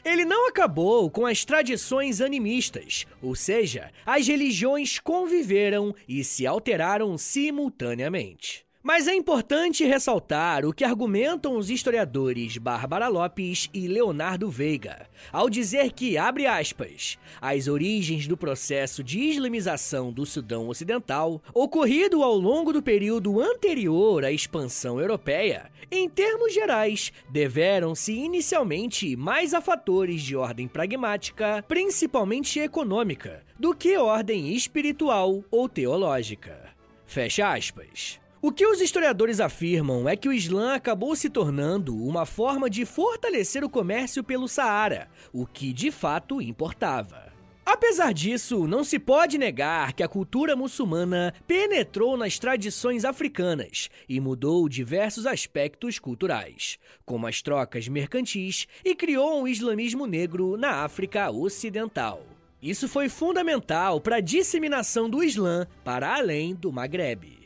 ele 0.04 0.25
não 0.25 0.49
acabou 0.49 1.10
com 1.10 1.25
as 1.25 1.45
tradições 1.45 2.19
animistas, 2.19 3.08
ou 3.21 3.36
seja, 3.36 3.89
as 4.06 4.27
religiões 4.27 4.99
conviveram 4.99 5.95
e 6.08 6.23
se 6.25 6.45
alteraram 6.45 7.17
simultaneamente. 7.17 8.65
Mas 8.83 9.07
é 9.07 9.13
importante 9.13 9.85
ressaltar 9.85 10.65
o 10.65 10.73
que 10.73 10.83
argumentam 10.83 11.55
os 11.55 11.69
historiadores 11.69 12.57
Bárbara 12.57 13.07
Lopes 13.07 13.69
e 13.71 13.87
Leonardo 13.87 14.49
Veiga, 14.49 15.07
ao 15.31 15.51
dizer 15.51 15.91
que, 15.91 16.17
abre 16.17 16.47
aspas, 16.47 17.19
as 17.39 17.67
origens 17.67 18.27
do 18.27 18.35
processo 18.35 19.03
de 19.03 19.19
islamização 19.19 20.11
do 20.11 20.25
Sudão 20.25 20.67
Ocidental, 20.67 21.39
ocorrido 21.53 22.23
ao 22.23 22.35
longo 22.35 22.73
do 22.73 22.81
período 22.81 23.39
anterior 23.39 24.25
à 24.25 24.31
expansão 24.31 24.99
europeia, 24.99 25.69
em 25.91 26.09
termos 26.09 26.51
gerais, 26.51 27.13
deveram-se 27.29 28.13
inicialmente 28.13 29.15
mais 29.15 29.53
a 29.53 29.61
fatores 29.61 30.23
de 30.23 30.35
ordem 30.35 30.67
pragmática, 30.67 31.63
principalmente 31.67 32.59
econômica, 32.59 33.43
do 33.59 33.75
que 33.75 33.95
ordem 33.95 34.55
espiritual 34.55 35.43
ou 35.51 35.69
teológica. 35.69 36.71
Fecha 37.05 37.53
aspas. 37.53 38.20
O 38.43 38.51
que 38.51 38.65
os 38.65 38.82
historiadores 38.82 39.39
afirmam 39.39 40.10
é 40.10 40.15
que 40.15 40.27
o 40.27 40.34
Islã 40.34 40.73
acabou 40.73 41.15
se 41.15 41.30
tornando 41.30 41.95
uma 41.95 42.25
forma 42.25 42.71
de 42.71 42.86
fortalecer 42.86 43.63
o 43.63 43.69
comércio 43.69 44.23
pelo 44.23 44.47
Saara, 44.47 45.08
o 45.32 45.45
que 45.45 45.71
de 45.71 45.91
fato 45.91 46.41
importava. 46.41 47.32
Apesar 47.63 48.12
disso, 48.12 48.65
não 48.65 48.84
se 48.84 48.97
pode 48.97 49.38
negar 49.38 49.93
que 49.93 50.01
a 50.01 50.08
cultura 50.08 50.56
muçulmana 50.56 51.36
penetrou 51.45 52.17
nas 52.17 52.39
tradições 52.39 53.06
africanas 53.06 53.91
e 54.10 54.19
mudou 54.19 54.67
diversos 54.67 55.27
aspectos 55.27 55.99
culturais, 55.99 56.80
como 57.06 57.27
as 57.27 57.43
trocas 57.43 57.88
mercantis, 57.88 58.67
e 58.84 58.95
criou 58.95 59.39
um 59.39 59.47
islamismo 59.47 60.08
negro 60.08 60.58
na 60.58 60.84
África 60.84 61.30
Ocidental. 61.30 62.23
Isso 62.60 62.88
foi 62.88 63.08
fundamental 63.08 64.01
para 64.01 64.15
a 64.15 64.21
disseminação 64.21 65.08
do 65.08 65.23
Islã 65.23 65.67
para 65.84 66.15
além 66.15 66.56
do 66.56 66.71
Maghreb. 66.71 67.40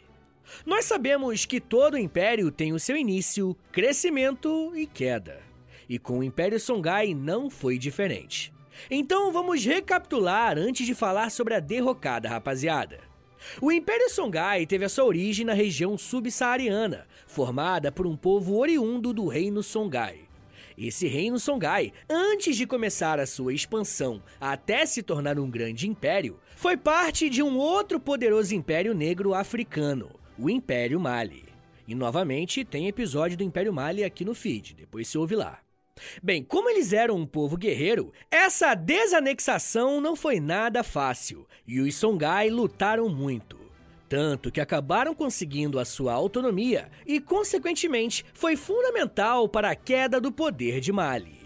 Nós 0.65 0.85
sabemos 0.85 1.45
que 1.45 1.59
todo 1.59 1.97
império 1.97 2.51
tem 2.51 2.73
o 2.73 2.79
seu 2.79 2.95
início, 2.95 3.55
crescimento 3.71 4.71
e 4.75 4.85
queda. 4.85 5.41
E 5.87 5.99
com 5.99 6.19
o 6.19 6.23
Império 6.23 6.59
Songhai 6.59 7.13
não 7.13 7.49
foi 7.49 7.77
diferente. 7.77 8.53
Então 8.89 9.31
vamos 9.31 9.63
recapitular 9.63 10.57
antes 10.57 10.85
de 10.85 10.93
falar 10.93 11.29
sobre 11.29 11.53
a 11.53 11.59
derrocada, 11.59 12.29
rapaziada. 12.29 12.99
O 13.61 13.71
Império 13.71 14.09
Songhai 14.09 14.65
teve 14.65 14.85
a 14.85 14.89
sua 14.89 15.05
origem 15.05 15.45
na 15.45 15.53
região 15.53 15.97
subsaariana, 15.97 17.07
formada 17.27 17.91
por 17.91 18.07
um 18.07 18.15
povo 18.15 18.57
oriundo 18.57 19.13
do 19.13 19.27
Reino 19.27 19.61
Songhai. 19.61 20.21
Esse 20.77 21.07
reino 21.07 21.39
Songhai, 21.39 21.93
antes 22.09 22.57
de 22.57 22.67
começar 22.67 23.17
a 23.17 23.25
sua 23.25 23.53
expansão 23.53 24.21
até 24.41 24.85
se 24.85 25.01
tornar 25.01 25.39
um 25.39 25.49
grande 25.49 25.87
império, 25.87 26.37
foi 26.55 26.75
parte 26.75 27.29
de 27.29 27.41
um 27.41 27.57
outro 27.57 27.97
poderoso 27.97 28.53
império 28.53 28.93
negro 28.93 29.33
africano, 29.33 30.09
o 30.37 30.49
Império 30.49 30.99
Mali. 30.99 31.45
E 31.87 31.95
novamente 31.95 32.65
tem 32.65 32.87
episódio 32.87 33.37
do 33.37 33.43
Império 33.43 33.73
Mali 33.73 34.03
aqui 34.03 34.25
no 34.25 34.33
feed, 34.33 34.73
depois 34.73 35.07
se 35.07 35.17
ouve 35.17 35.35
lá. 35.35 35.59
Bem, 36.21 36.43
como 36.43 36.69
eles 36.69 36.91
eram 36.91 37.15
um 37.15 37.25
povo 37.25 37.55
guerreiro, 37.55 38.11
essa 38.29 38.75
desanexação 38.75 40.01
não 40.01 40.15
foi 40.15 40.39
nada 40.39 40.83
fácil 40.83 41.47
e 41.65 41.79
os 41.79 41.95
Songhai 41.95 42.49
lutaram 42.49 43.07
muito. 43.07 43.57
Tanto 44.09 44.51
que 44.51 44.59
acabaram 44.59 45.15
conseguindo 45.15 45.79
a 45.79 45.85
sua 45.85 46.13
autonomia 46.13 46.91
e, 47.07 47.19
consequentemente, 47.19 48.25
foi 48.33 48.55
fundamental 48.55 49.47
para 49.47 49.71
a 49.71 49.75
queda 49.75 50.19
do 50.19 50.31
poder 50.31 50.79
de 50.79 50.91
Mali. 50.91 51.45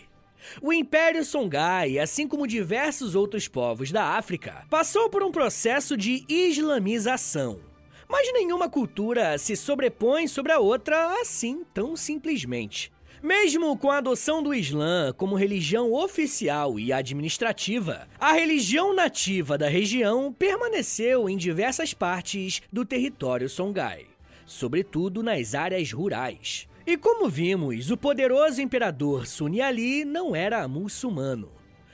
O 0.61 0.73
Império 0.73 1.23
Songhai, 1.23 1.99
assim 1.99 2.27
como 2.27 2.47
diversos 2.47 3.13
outros 3.13 3.47
povos 3.47 3.91
da 3.91 4.17
África, 4.17 4.65
passou 4.69 5.09
por 5.09 5.21
um 5.21 5.31
processo 5.31 5.95
de 5.95 6.25
islamização 6.27 7.68
mas 8.09 8.33
nenhuma 8.33 8.67
cultura 8.67 9.37
se 9.37 9.55
sobrepõe 9.55 10.27
sobre 10.27 10.51
a 10.51 10.59
outra 10.59 11.21
assim 11.21 11.63
tão 11.73 11.95
simplesmente. 11.95 12.91
Mesmo 13.21 13.77
com 13.77 13.91
a 13.91 13.97
adoção 13.97 14.41
do 14.41 14.53
Islã 14.53 15.13
como 15.15 15.35
religião 15.35 15.93
oficial 15.93 16.79
e 16.79 16.91
administrativa, 16.91 18.07
a 18.19 18.31
religião 18.31 18.95
nativa 18.95 19.57
da 19.57 19.67
região 19.67 20.33
permaneceu 20.33 21.29
em 21.29 21.37
diversas 21.37 21.93
partes 21.93 22.61
do 22.71 22.83
território 22.83 23.49
Songhai, 23.49 24.07
sobretudo 24.45 25.21
nas 25.21 25.53
áreas 25.53 25.91
rurais. 25.91 26.67
E 26.87 26.97
como 26.97 27.29
vimos, 27.29 27.91
o 27.91 27.97
poderoso 27.97 28.61
imperador 28.61 29.27
Sunni 29.27 29.61
Ali 29.61 30.03
não 30.03 30.35
era 30.35 30.67
muçulmano. 30.67 31.51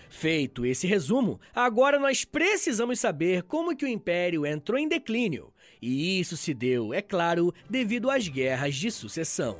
Feito 0.10 0.66
esse 0.66 0.88
resumo, 0.88 1.42
agora 1.54 2.00
nós 2.00 2.24
precisamos 2.24 3.00
saber 3.00 3.44
como 3.44 3.76
que 3.76 3.84
o 3.84 3.88
império 3.88 4.46
entrou 4.46 4.80
em 4.80 4.88
declínio 4.88 5.52
e 5.86 6.20
isso 6.20 6.36
se 6.36 6.54
deu, 6.54 6.94
é 6.94 7.02
claro, 7.02 7.54
devido 7.70 8.10
às 8.10 8.28
guerras 8.28 8.74
de 8.74 8.90
sucessão. 8.90 9.60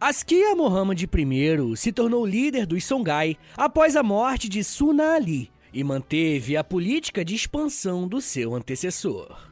Askia 0.00 0.54
Muhammad 0.54 1.02
I 1.02 1.76
se 1.76 1.92
tornou 1.92 2.24
líder 2.24 2.64
dos 2.64 2.84
Songhai 2.84 3.36
após 3.56 3.96
a 3.96 4.02
morte 4.02 4.48
de 4.48 4.62
Suna 4.62 5.14
Ali 5.14 5.50
e 5.72 5.82
manteve 5.82 6.56
a 6.56 6.62
política 6.62 7.24
de 7.24 7.34
expansão 7.34 8.06
do 8.06 8.20
seu 8.20 8.54
antecessor. 8.54 9.50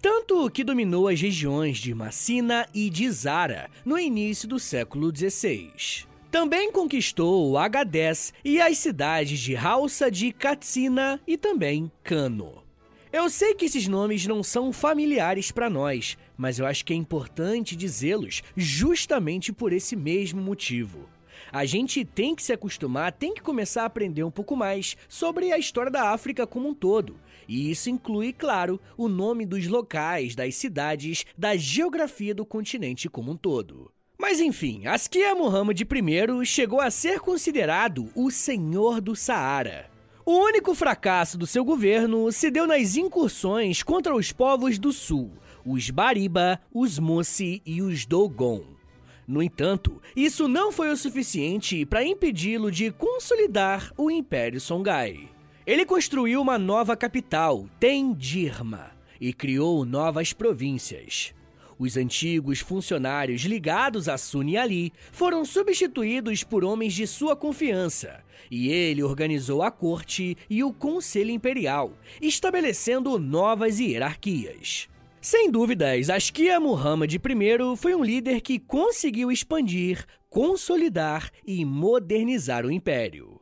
tanto 0.00 0.48
que 0.50 0.62
dominou 0.62 1.08
as 1.08 1.20
regiões 1.20 1.78
de 1.78 1.92
Massina 1.92 2.66
e 2.72 2.88
de 2.88 3.10
Zara 3.10 3.68
no 3.84 3.98
início 3.98 4.48
do 4.48 4.58
século 4.58 5.12
XVI. 5.14 6.06
Também 6.30 6.70
conquistou 6.70 7.58
Agadez 7.58 8.32
e 8.44 8.60
as 8.60 8.78
cidades 8.78 9.40
de 9.40 9.56
Halsa 9.56 10.10
de 10.10 10.32
Katsina 10.32 11.20
e 11.26 11.36
também 11.36 11.90
Kano. 12.04 12.67
Eu 13.10 13.30
sei 13.30 13.54
que 13.54 13.64
esses 13.64 13.88
nomes 13.88 14.26
não 14.26 14.42
são 14.42 14.70
familiares 14.70 15.50
para 15.50 15.70
nós, 15.70 16.18
mas 16.36 16.58
eu 16.58 16.66
acho 16.66 16.84
que 16.84 16.92
é 16.92 16.96
importante 16.96 17.74
dizê-los 17.74 18.42
justamente 18.54 19.50
por 19.50 19.72
esse 19.72 19.96
mesmo 19.96 20.42
motivo. 20.42 21.08
A 21.50 21.64
gente 21.64 22.04
tem 22.04 22.34
que 22.34 22.42
se 22.42 22.52
acostumar, 22.52 23.12
tem 23.12 23.32
que 23.32 23.40
começar 23.40 23.84
a 23.84 23.86
aprender 23.86 24.22
um 24.22 24.30
pouco 24.30 24.54
mais 24.54 24.94
sobre 25.08 25.50
a 25.52 25.58
história 25.58 25.90
da 25.90 26.10
África 26.10 26.46
como 26.46 26.68
um 26.68 26.74
todo. 26.74 27.16
E 27.48 27.70
isso 27.70 27.88
inclui, 27.88 28.34
claro, 28.34 28.78
o 28.94 29.08
nome 29.08 29.46
dos 29.46 29.66
locais, 29.66 30.34
das 30.34 30.54
cidades, 30.56 31.24
da 31.36 31.56
geografia 31.56 32.34
do 32.34 32.44
continente 32.44 33.08
como 33.08 33.32
um 33.32 33.36
todo. 33.36 33.90
Mas 34.18 34.40
enfim, 34.40 34.86
Askia 34.86 35.34
Muhammad 35.34 35.80
I 35.80 36.44
chegou 36.44 36.80
a 36.80 36.90
ser 36.90 37.20
considerado 37.20 38.10
o 38.14 38.30
Senhor 38.30 39.00
do 39.00 39.16
Saara. 39.16 39.88
O 40.30 40.40
único 40.44 40.74
fracasso 40.74 41.38
do 41.38 41.46
seu 41.46 41.64
governo 41.64 42.30
se 42.30 42.50
deu 42.50 42.66
nas 42.66 42.98
incursões 42.98 43.82
contra 43.82 44.14
os 44.14 44.30
povos 44.30 44.78
do 44.78 44.92
sul, 44.92 45.32
os 45.64 45.88
Bariba, 45.88 46.60
os 46.70 46.98
Mossi 46.98 47.62
e 47.64 47.80
os 47.80 48.04
Dogon. 48.04 48.62
No 49.26 49.42
entanto, 49.42 50.02
isso 50.14 50.46
não 50.46 50.70
foi 50.70 50.90
o 50.90 50.98
suficiente 50.98 51.86
para 51.86 52.04
impedi-lo 52.04 52.70
de 52.70 52.90
consolidar 52.90 53.90
o 53.96 54.10
Império 54.10 54.60
Songhai. 54.60 55.30
Ele 55.66 55.86
construiu 55.86 56.42
uma 56.42 56.58
nova 56.58 56.94
capital, 56.94 57.66
Tendirma, 57.80 58.90
e 59.18 59.32
criou 59.32 59.86
novas 59.86 60.34
províncias. 60.34 61.32
Os 61.78 61.96
antigos 61.96 62.58
funcionários 62.58 63.40
ligados 63.42 64.10
a 64.10 64.18
Sun 64.18 64.58
Ali 64.58 64.92
foram 65.10 65.42
substituídos 65.46 66.44
por 66.44 66.64
homens 66.64 66.92
de 66.92 67.06
sua 67.06 67.34
confiança, 67.34 68.22
e 68.50 68.70
ele 68.70 69.02
organizou 69.02 69.62
a 69.62 69.70
corte 69.70 70.36
e 70.48 70.62
o 70.62 70.72
conselho 70.72 71.30
imperial, 71.30 71.92
estabelecendo 72.20 73.18
novas 73.18 73.78
hierarquias. 73.78 74.88
Sem 75.20 75.50
dúvidas, 75.50 76.10
Askia 76.10 76.60
Muhammad 76.60 77.12
I 77.12 77.20
foi 77.76 77.94
um 77.94 78.04
líder 78.04 78.40
que 78.40 78.58
conseguiu 78.58 79.32
expandir, 79.32 80.04
consolidar 80.30 81.30
e 81.46 81.64
modernizar 81.64 82.64
o 82.64 82.70
império. 82.70 83.40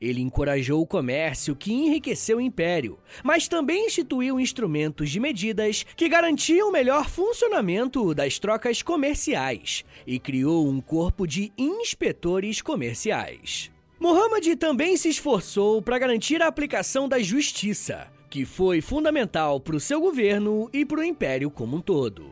Ele 0.00 0.20
encorajou 0.20 0.82
o 0.82 0.86
comércio 0.86 1.54
que 1.54 1.72
enriqueceu 1.72 2.38
o 2.38 2.40
império, 2.40 2.98
mas 3.22 3.48
também 3.48 3.86
instituiu 3.86 4.40
instrumentos 4.40 5.10
de 5.10 5.20
medidas 5.20 5.84
que 5.96 6.08
garantiam 6.08 6.68
o 6.68 6.72
melhor 6.72 7.08
funcionamento 7.08 8.14
das 8.14 8.38
trocas 8.38 8.82
comerciais 8.82 9.84
e 10.06 10.18
criou 10.18 10.68
um 10.68 10.80
corpo 10.80 11.26
de 11.26 11.52
inspetores 11.56 12.60
comerciais. 12.60 13.70
Muhammad 14.00 14.46
também 14.56 14.96
se 14.96 15.08
esforçou 15.08 15.82
para 15.82 15.98
garantir 15.98 16.40
a 16.40 16.46
aplicação 16.46 17.08
da 17.08 17.18
justiça, 17.18 18.06
que 18.30 18.44
foi 18.44 18.80
fundamental 18.80 19.58
para 19.58 19.74
o 19.74 19.80
seu 19.80 20.00
governo 20.00 20.70
e 20.72 20.84
para 20.84 21.00
o 21.00 21.04
império 21.04 21.50
como 21.50 21.76
um 21.76 21.80
todo. 21.80 22.30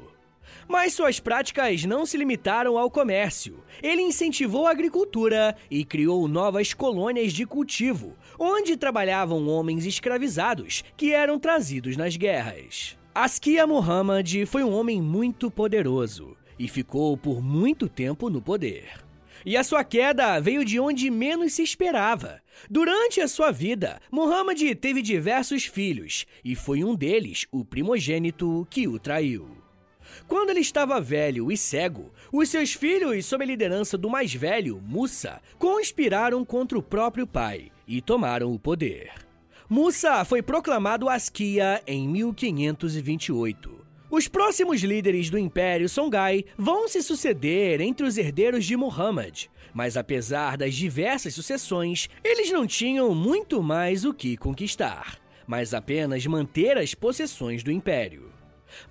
Mas 0.69 0.93
suas 0.93 1.19
práticas 1.19 1.85
não 1.85 2.07
se 2.07 2.17
limitaram 2.17 2.79
ao 2.79 2.89
comércio. 2.89 3.65
Ele 3.83 4.03
incentivou 4.03 4.69
a 4.69 4.71
agricultura 4.71 5.57
e 5.69 5.85
criou 5.85 6.29
novas 6.29 6.73
colônias 6.73 7.33
de 7.33 7.45
cultivo, 7.45 8.15
onde 8.39 8.77
trabalhavam 8.77 9.49
homens 9.49 9.85
escravizados 9.85 10.85
que 10.97 11.13
eram 11.13 11.37
trazidos 11.37 11.97
nas 11.97 12.17
guerras. 12.17 12.97
Askia 13.13 13.67
Muhammad 13.67 14.47
foi 14.47 14.63
um 14.63 14.73
homem 14.73 15.03
muito 15.03 15.51
poderoso 15.51 16.37
e 16.59 16.69
ficou 16.69 17.17
por 17.17 17.43
muito 17.43 17.89
tempo 17.89 18.31
no 18.31 18.41
poder. 18.41 19.06
E 19.45 19.57
a 19.57 19.65
sua 19.65 19.85
queda 19.85 20.41
veio 20.41 20.65
de 20.65 20.81
onde 20.81 21.11
menos 21.11 21.55
se 21.55 21.63
esperava. 21.63 22.41
Durante 22.71 23.21
a 23.21 23.29
sua 23.29 23.51
vida, 23.51 24.01
Muhammad 24.11 24.61
teve 24.81 25.03
diversos 25.03 25.65
filhos, 25.65 26.27
e 26.45 26.55
foi 26.55 26.83
um 26.83 26.95
deles, 26.95 27.47
o 27.51 27.65
primogênito, 27.65 28.67
que 28.71 28.89
o 28.89 28.99
traiu. 28.99 29.67
Quando 30.27 30.51
ele 30.51 30.61
estava 30.61 31.01
velho 31.01 31.53
e 31.53 31.57
cego, 31.57 32.13
os 32.33 32.49
seus 32.49 32.73
filhos, 32.73 33.27
sob 33.27 33.45
a 33.45 33.47
liderança 33.47 33.97
do 33.97 34.11
mais 34.11 34.35
velho, 34.35 34.81
Musa, 34.85 35.41
conspiraram 35.59 36.45
contra 36.45 36.79
o 36.79 36.83
próprio 36.83 37.27
pai 37.27 37.71
e 37.87 38.01
tomaram 38.01 38.53
o 38.53 38.59
poder. 38.59 39.13
Musa 39.69 40.25
foi 40.25 40.43
proclamado 40.43 41.09
Askia 41.09 41.83
em 41.87 42.09
1528. 42.09 43.86
Os 44.09 44.29
próximos 44.29 44.83
líderes 44.83 45.31
do 45.31 45.39
Império 45.39 45.89
Songhai 45.89 46.45
vão 46.57 46.87
se 46.87 47.03
suceder 47.03 47.81
entre 47.81 48.07
os 48.07 48.17
herdeiros 48.17 48.65
de 48.65 48.77
Muhammad, 48.77 49.47
mas 49.75 49.97
apesar 49.97 50.57
das 50.57 50.77
diversas 50.77 51.35
sucessões, 51.35 52.09
eles 52.23 52.53
não 52.53 52.69
tinham 52.69 53.13
muito 53.13 53.61
mais 53.61 54.05
o 54.05 54.15
que 54.15 54.37
conquistar, 54.37 55.19
mas 55.45 55.75
apenas 55.75 56.25
manter 56.25 56.79
as 56.79 56.95
possessões 56.95 57.65
do 57.65 57.73
Império. 57.73 58.33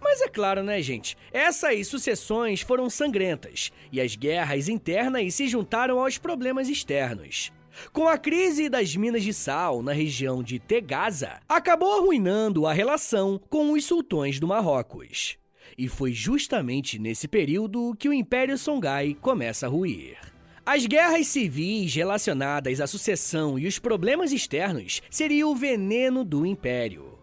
Mas 0.02 0.22
é 0.22 0.28
claro, 0.28 0.62
né, 0.64 0.82
gente? 0.82 1.18
Essas 1.32 1.88
sucessões 1.88 2.60
foram 2.60 2.90
sangrentas 2.90 3.72
e 3.94 4.02
as 4.02 4.18
guerras 4.18 4.68
internas 4.68 5.34
se 5.34 5.48
juntaram 5.48 6.00
aos 6.00 6.18
problemas 6.18 6.68
externos. 6.68 7.54
Com 7.92 8.08
a 8.08 8.18
crise 8.18 8.70
das 8.70 8.96
minas 8.96 9.24
de 9.24 9.34
sal 9.34 9.82
na 9.82 9.94
região 9.94 10.42
de 10.42 10.60
Tegaza, 10.60 11.40
acabou 11.48 11.94
arruinando 11.94 12.66
a 12.66 12.74
relação 12.74 13.40
com 13.50 13.72
os 13.72 13.86
sultões 13.86 14.40
do 14.40 14.48
Marrocos. 14.48 15.38
E 15.78 15.88
foi 15.88 16.14
justamente 16.14 16.98
nesse 16.98 17.28
período 17.28 17.96
que 17.98 18.08
o 18.08 18.14
Império 18.14 18.58
Songhai 18.58 19.16
começa 19.20 19.66
a 19.66 19.70
ruir. 19.70 20.18
As 20.66 20.86
guerras 20.86 21.28
civis 21.28 21.94
relacionadas 21.94 22.82
à 22.82 22.88
sucessão 22.88 23.60
e 23.60 23.68
os 23.68 23.78
problemas 23.78 24.32
externos 24.32 25.02
seriam 25.10 25.52
o 25.52 25.56
veneno 25.56 26.24
do 26.24 26.46
Império. 26.46 27.14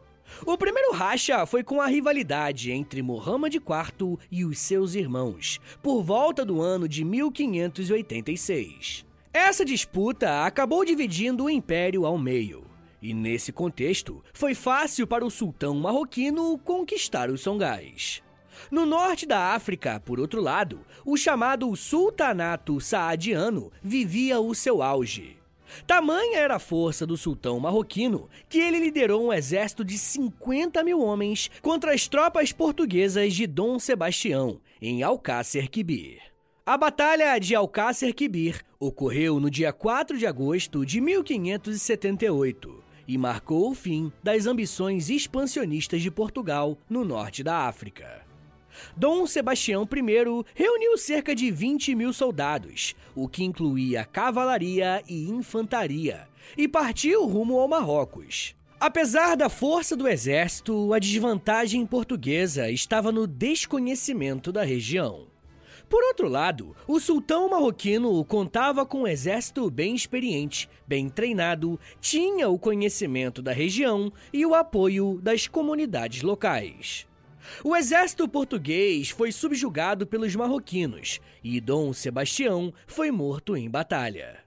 O 0.46 0.56
primeiro 0.56 0.92
racha 0.92 1.44
foi 1.44 1.64
com 1.64 1.80
a 1.80 1.86
rivalidade 1.86 2.70
entre 2.70 3.02
Muhammad 3.02 3.54
IV 3.54 4.18
e 4.30 4.44
os 4.44 4.58
seus 4.58 4.94
irmãos, 4.94 5.58
por 5.82 6.02
volta 6.02 6.44
do 6.44 6.60
ano 6.60 6.88
de 6.88 7.04
1586. 7.04 9.04
Essa 9.34 9.64
disputa 9.64 10.44
acabou 10.44 10.84
dividindo 10.84 11.44
o 11.44 11.50
império 11.50 12.04
ao 12.04 12.18
meio. 12.18 12.66
E 13.00 13.14
nesse 13.14 13.50
contexto, 13.50 14.22
foi 14.34 14.54
fácil 14.54 15.06
para 15.06 15.24
o 15.24 15.30
sultão 15.30 15.74
marroquino 15.74 16.58
conquistar 16.58 17.30
os 17.30 17.40
Songais. 17.40 18.22
No 18.70 18.84
norte 18.84 19.24
da 19.24 19.54
África, 19.54 19.98
por 20.04 20.20
outro 20.20 20.42
lado, 20.42 20.80
o 21.02 21.16
chamado 21.16 21.74
Sultanato 21.74 22.78
Saadiano 22.78 23.72
vivia 23.82 24.38
o 24.38 24.54
seu 24.54 24.82
auge. 24.82 25.38
Tamanha 25.86 26.38
era 26.38 26.56
a 26.56 26.60
força 26.60 27.06
do 27.06 27.16
sultão 27.16 27.58
marroquino 27.58 28.28
que 28.50 28.58
ele 28.58 28.78
liderou 28.78 29.28
um 29.28 29.32
exército 29.32 29.82
de 29.82 29.96
50 29.96 30.84
mil 30.84 31.00
homens 31.00 31.50
contra 31.62 31.94
as 31.94 32.06
tropas 32.06 32.52
portuguesas 32.52 33.32
de 33.32 33.46
Dom 33.46 33.78
Sebastião, 33.78 34.60
em 34.80 35.02
Alcácer 35.02 35.70
Quibir. 35.70 36.31
A 36.64 36.78
Batalha 36.78 37.40
de 37.40 37.56
Alcácer 37.56 38.14
Quibir 38.14 38.62
ocorreu 38.78 39.40
no 39.40 39.50
dia 39.50 39.72
4 39.72 40.16
de 40.16 40.28
agosto 40.28 40.86
de 40.86 41.00
1578 41.00 42.84
e 43.08 43.18
marcou 43.18 43.68
o 43.68 43.74
fim 43.74 44.12
das 44.22 44.46
ambições 44.46 45.10
expansionistas 45.10 46.00
de 46.00 46.08
Portugal 46.08 46.78
no 46.88 47.04
norte 47.04 47.42
da 47.42 47.66
África. 47.66 48.24
Dom 48.96 49.26
Sebastião 49.26 49.82
I 49.92 50.44
reuniu 50.54 50.96
cerca 50.96 51.34
de 51.34 51.50
20 51.50 51.96
mil 51.96 52.12
soldados, 52.12 52.94
o 53.12 53.26
que 53.26 53.42
incluía 53.42 54.04
cavalaria 54.04 55.02
e 55.08 55.28
infantaria, 55.28 56.28
e 56.56 56.68
partiu 56.68 57.26
rumo 57.26 57.58
ao 57.58 57.66
Marrocos. 57.66 58.54
Apesar 58.78 59.36
da 59.36 59.48
força 59.48 59.96
do 59.96 60.06
exército, 60.06 60.94
a 60.94 61.00
desvantagem 61.00 61.84
portuguesa 61.84 62.70
estava 62.70 63.10
no 63.10 63.26
desconhecimento 63.26 64.52
da 64.52 64.62
região. 64.62 65.31
Por 65.88 66.02
outro 66.04 66.28
lado, 66.28 66.74
o 66.86 66.98
sultão 66.98 67.48
marroquino 67.50 68.24
contava 68.24 68.84
com 68.86 69.02
um 69.02 69.06
exército 69.06 69.70
bem 69.70 69.94
experiente, 69.94 70.68
bem 70.86 71.08
treinado, 71.08 71.78
tinha 72.00 72.48
o 72.48 72.58
conhecimento 72.58 73.42
da 73.42 73.52
região 73.52 74.12
e 74.32 74.44
o 74.46 74.54
apoio 74.54 75.20
das 75.22 75.46
comunidades 75.46 76.22
locais. 76.22 77.06
O 77.64 77.74
exército 77.76 78.28
português 78.28 79.10
foi 79.10 79.32
subjugado 79.32 80.06
pelos 80.06 80.34
marroquinos 80.34 81.20
e 81.42 81.60
Dom 81.60 81.92
Sebastião 81.92 82.72
foi 82.86 83.10
morto 83.10 83.56
em 83.56 83.68
batalha. 83.68 84.38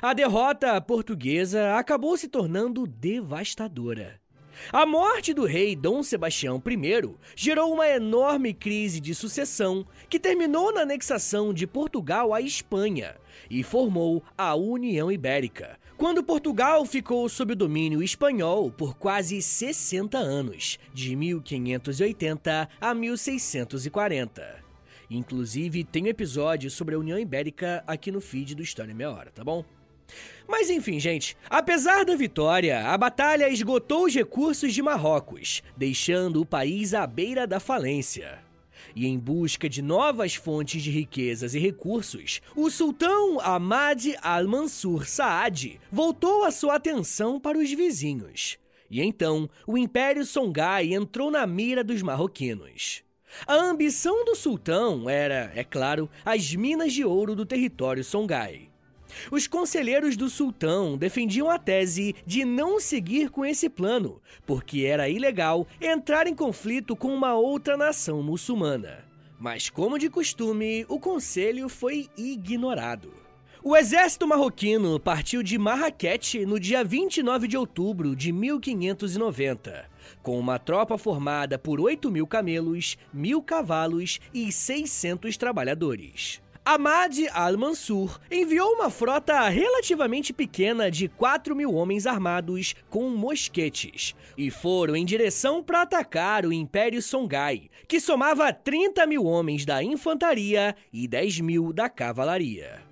A 0.00 0.12
derrota 0.12 0.80
portuguesa 0.80 1.76
acabou 1.76 2.16
se 2.16 2.28
tornando 2.28 2.86
devastadora. 2.86 4.20
A 4.72 4.86
morte 4.86 5.32
do 5.32 5.44
rei 5.44 5.74
Dom 5.74 6.02
Sebastião 6.02 6.62
I 6.64 7.14
gerou 7.34 7.72
uma 7.72 7.88
enorme 7.88 8.52
crise 8.52 9.00
de 9.00 9.14
sucessão 9.14 9.86
que 10.08 10.20
terminou 10.20 10.72
na 10.72 10.82
anexação 10.82 11.52
de 11.52 11.66
Portugal 11.66 12.32
à 12.34 12.40
Espanha 12.40 13.16
e 13.50 13.62
formou 13.62 14.22
a 14.36 14.54
União 14.54 15.10
Ibérica, 15.10 15.78
quando 15.96 16.22
Portugal 16.22 16.84
ficou 16.84 17.28
sob 17.28 17.52
o 17.52 17.56
domínio 17.56 18.02
espanhol 18.02 18.70
por 18.70 18.96
quase 18.96 19.40
60 19.42 20.18
anos, 20.18 20.78
de 20.92 21.16
1580 21.16 22.68
a 22.80 22.94
1640. 22.94 24.60
Inclusive, 25.10 25.82
tem 25.82 26.04
um 26.04 26.08
episódio 26.08 26.70
sobre 26.70 26.94
a 26.94 26.98
União 26.98 27.18
Ibérica 27.18 27.82
aqui 27.86 28.12
no 28.12 28.20
feed 28.20 28.54
do 28.54 28.62
História 28.62 28.94
Meia 28.94 29.10
Hora, 29.10 29.32
tá 29.32 29.42
bom? 29.42 29.64
Mas 30.50 30.68
enfim, 30.68 30.98
gente, 30.98 31.36
apesar 31.48 32.04
da 32.04 32.16
vitória, 32.16 32.84
a 32.88 32.98
batalha 32.98 33.48
esgotou 33.48 34.06
os 34.06 34.14
recursos 34.14 34.74
de 34.74 34.82
Marrocos, 34.82 35.62
deixando 35.76 36.40
o 36.40 36.44
país 36.44 36.92
à 36.92 37.06
beira 37.06 37.46
da 37.46 37.60
falência. 37.60 38.40
E 38.94 39.06
em 39.06 39.16
busca 39.16 39.68
de 39.68 39.80
novas 39.80 40.34
fontes 40.34 40.82
de 40.82 40.90
riquezas 40.90 41.54
e 41.54 41.60
recursos, 41.60 42.40
o 42.56 42.68
sultão 42.68 43.38
Ahmad 43.38 44.06
al-Mansur 44.20 45.06
Saad 45.06 45.80
voltou 45.90 46.42
a 46.44 46.50
sua 46.50 46.74
atenção 46.74 47.38
para 47.38 47.56
os 47.56 47.70
vizinhos. 47.70 48.58
E 48.90 49.00
então, 49.00 49.48
o 49.68 49.78
Império 49.78 50.24
Songhai 50.24 50.92
entrou 50.92 51.30
na 51.30 51.46
mira 51.46 51.84
dos 51.84 52.02
marroquinos. 52.02 53.04
A 53.46 53.54
ambição 53.54 54.24
do 54.24 54.34
sultão 54.34 55.08
era, 55.08 55.52
é 55.54 55.62
claro, 55.62 56.10
as 56.24 56.52
minas 56.56 56.92
de 56.92 57.04
ouro 57.04 57.36
do 57.36 57.46
território 57.46 58.02
Songhai. 58.02 58.69
Os 59.30 59.46
conselheiros 59.46 60.16
do 60.16 60.28
sultão 60.28 60.96
defendiam 60.96 61.50
a 61.50 61.58
tese 61.58 62.14
de 62.26 62.44
não 62.44 62.80
seguir 62.80 63.30
com 63.30 63.44
esse 63.44 63.68
plano, 63.68 64.20
porque 64.46 64.82
era 64.82 65.08
ilegal 65.08 65.66
entrar 65.80 66.26
em 66.26 66.34
conflito 66.34 66.94
com 66.96 67.14
uma 67.14 67.34
outra 67.34 67.76
nação 67.76 68.22
muçulmana. 68.22 69.04
Mas, 69.38 69.70
como 69.70 69.98
de 69.98 70.10
costume, 70.10 70.84
o 70.88 71.00
conselho 71.00 71.68
foi 71.68 72.08
ignorado. 72.16 73.20
O 73.62 73.76
exército 73.76 74.26
marroquino 74.26 74.98
partiu 74.98 75.42
de 75.42 75.58
Marrakech 75.58 76.46
no 76.46 76.58
dia 76.58 76.82
29 76.82 77.46
de 77.46 77.58
outubro 77.58 78.16
de 78.16 78.32
1590, 78.32 79.84
com 80.22 80.38
uma 80.38 80.58
tropa 80.58 80.96
formada 80.96 81.58
por 81.58 81.78
8 81.78 82.10
mil 82.10 82.26
camelos, 82.26 82.96
mil 83.12 83.42
cavalos 83.42 84.18
e 84.32 84.50
600 84.50 85.36
trabalhadores. 85.36 86.40
Ahmad 86.64 87.16
al-Mansur 87.32 88.20
enviou 88.30 88.74
uma 88.74 88.90
frota 88.90 89.48
relativamente 89.48 90.32
pequena 90.32 90.90
de 90.90 91.08
4 91.08 91.56
mil 91.56 91.74
homens 91.74 92.06
armados 92.06 92.74
com 92.90 93.08
mosquetes 93.08 94.14
e 94.36 94.50
foram 94.50 94.94
em 94.94 95.04
direção 95.04 95.62
para 95.62 95.82
atacar 95.82 96.44
o 96.44 96.52
Império 96.52 97.00
Songhai, 97.00 97.70
que 97.88 97.98
somava 97.98 98.52
30 98.52 99.06
mil 99.06 99.24
homens 99.24 99.64
da 99.64 99.82
infantaria 99.82 100.76
e 100.92 101.08
10 101.08 101.40
mil 101.40 101.72
da 101.72 101.88
cavalaria. 101.88 102.82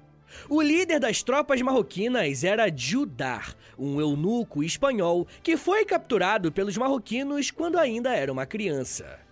O 0.49 0.63
líder 0.63 0.99
das 0.99 1.23
tropas 1.23 1.61
marroquinas 1.61 2.45
era 2.45 2.75
Judar, 2.75 3.55
um 3.79 4.01
eunuco 4.01 4.63
espanhol 4.65 5.27
que 5.43 5.59
foi 5.59 5.85
capturado 5.85 6.51
pelos 6.51 6.77
marroquinos 6.77 7.51
quando 7.51 7.79
ainda 7.79 8.15
era 8.15 8.33
uma 8.33 8.47
criança. 8.47 9.28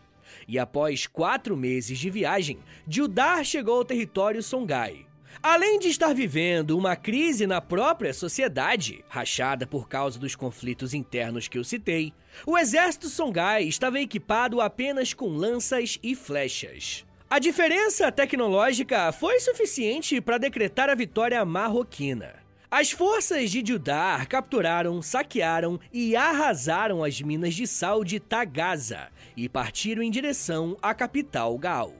E 0.46 0.58
após 0.58 1.06
quatro 1.06 1.56
meses 1.56 1.98
de 1.98 2.10
viagem, 2.10 2.58
Judar 2.88 3.44
chegou 3.44 3.78
ao 3.78 3.84
território 3.84 4.42
Songhai. 4.42 5.06
Além 5.42 5.78
de 5.78 5.88
estar 5.88 6.14
vivendo 6.14 6.76
uma 6.76 6.96
crise 6.96 7.46
na 7.46 7.60
própria 7.60 8.14
sociedade, 8.14 9.04
rachada 9.08 9.66
por 9.66 9.88
causa 9.88 10.18
dos 10.18 10.34
conflitos 10.34 10.94
internos 10.94 11.46
que 11.46 11.58
eu 11.58 11.64
citei, 11.64 12.12
o 12.46 12.56
exército 12.56 13.08
Songhai 13.08 13.64
estava 13.64 14.00
equipado 14.00 14.60
apenas 14.60 15.12
com 15.12 15.28
lanças 15.28 15.98
e 16.02 16.14
flechas. 16.14 17.04
A 17.28 17.38
diferença 17.38 18.10
tecnológica 18.12 19.10
foi 19.12 19.40
suficiente 19.40 20.20
para 20.20 20.38
decretar 20.38 20.88
a 20.88 20.94
vitória 20.94 21.44
marroquina. 21.44 22.45
As 22.68 22.90
forças 22.90 23.52
de 23.52 23.62
Judar 23.64 24.26
capturaram, 24.26 25.00
saquearam 25.00 25.79
e 25.92 26.16
arrasaram 26.16 27.05
as 27.05 27.20
minas 27.20 27.55
de 27.55 27.64
sal 27.64 28.02
de 28.02 28.18
Tagaza 28.18 29.09
e 29.37 29.48
partiram 29.48 30.02
em 30.02 30.11
direção 30.11 30.76
à 30.83 30.92
capital 30.92 31.57
Gal. 31.59 31.94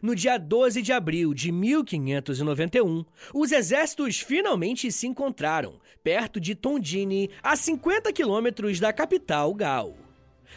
No 0.00 0.14
dia 0.14 0.38
12 0.38 0.82
de 0.82 0.92
abril 0.92 1.34
de 1.34 1.50
1591, 1.50 3.04
os 3.34 3.50
exércitos 3.50 4.20
finalmente 4.20 4.92
se 4.92 5.08
encontraram, 5.08 5.80
perto 6.02 6.38
de 6.38 6.54
Tondine, 6.54 7.28
a 7.42 7.56
50 7.56 8.12
quilômetros 8.12 8.78
da 8.78 8.92
capital 8.92 9.52
Gal. 9.52 9.96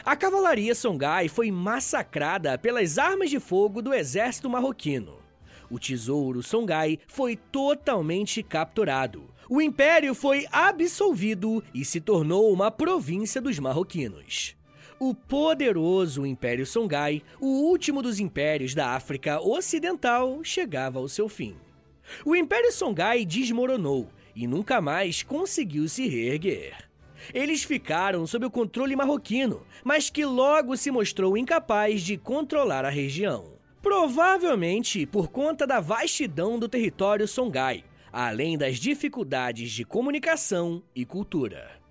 A 0.06 0.16
cavalaria 0.16 0.76
Songhai 0.76 1.28
foi 1.28 1.50
massacrada 1.50 2.60
pelas 2.60 3.00
armas 3.00 3.32
de 3.32 3.40
fogo 3.40 3.82
do 3.82 3.92
exército 3.92 4.48
marroquino. 4.50 5.18
O 5.72 5.80
tesouro 5.80 6.44
Songhai 6.44 7.00
foi 7.08 7.38
totalmente 7.38 8.44
capturado. 8.44 9.31
O 9.54 9.62
império 9.62 10.16
foi 10.16 10.48
absolvido 10.50 11.62
e 11.74 11.84
se 11.84 12.00
tornou 12.00 12.54
uma 12.54 12.72
província 12.72 13.42
dos 13.42 13.60
marroquinos. 13.60 14.56
O 14.98 15.14
poderoso 15.14 16.26
Império 16.26 16.66
Songhai, 16.66 17.22
o 17.38 17.48
último 17.48 18.02
dos 18.02 18.18
impérios 18.18 18.74
da 18.74 18.92
África 18.92 19.42
Ocidental, 19.42 20.42
chegava 20.42 21.00
ao 21.00 21.10
seu 21.10 21.28
fim. 21.28 21.58
O 22.24 22.34
Império 22.34 22.72
Songhai 22.72 23.26
desmoronou 23.26 24.08
e 24.34 24.48
nunca 24.48 24.80
mais 24.80 25.22
conseguiu 25.22 25.90
se 25.90 26.08
reerguer. 26.08 26.90
Eles 27.34 27.62
ficaram 27.62 28.26
sob 28.26 28.46
o 28.46 28.50
controle 28.50 28.96
marroquino, 28.96 29.68
mas 29.84 30.10
que 30.10 30.24
logo 30.24 30.78
se 30.78 30.90
mostrou 30.90 31.38
incapaz 31.38 32.02
de 32.02 32.16
controlar 32.16 32.86
a 32.86 32.90
região. 32.90 33.52
Provavelmente 33.82 35.06
por 35.06 35.28
conta 35.28 35.68
da 35.68 35.82
vastidão 35.82 36.58
do 36.58 36.70
território 36.70 37.28
Songhai, 37.28 37.84
além 38.12 38.58
das 38.58 38.78
dificuldades 38.78 39.72
de 39.72 39.86
comunicação 39.86 40.84
e 40.96 41.06
cultura. 41.06 41.82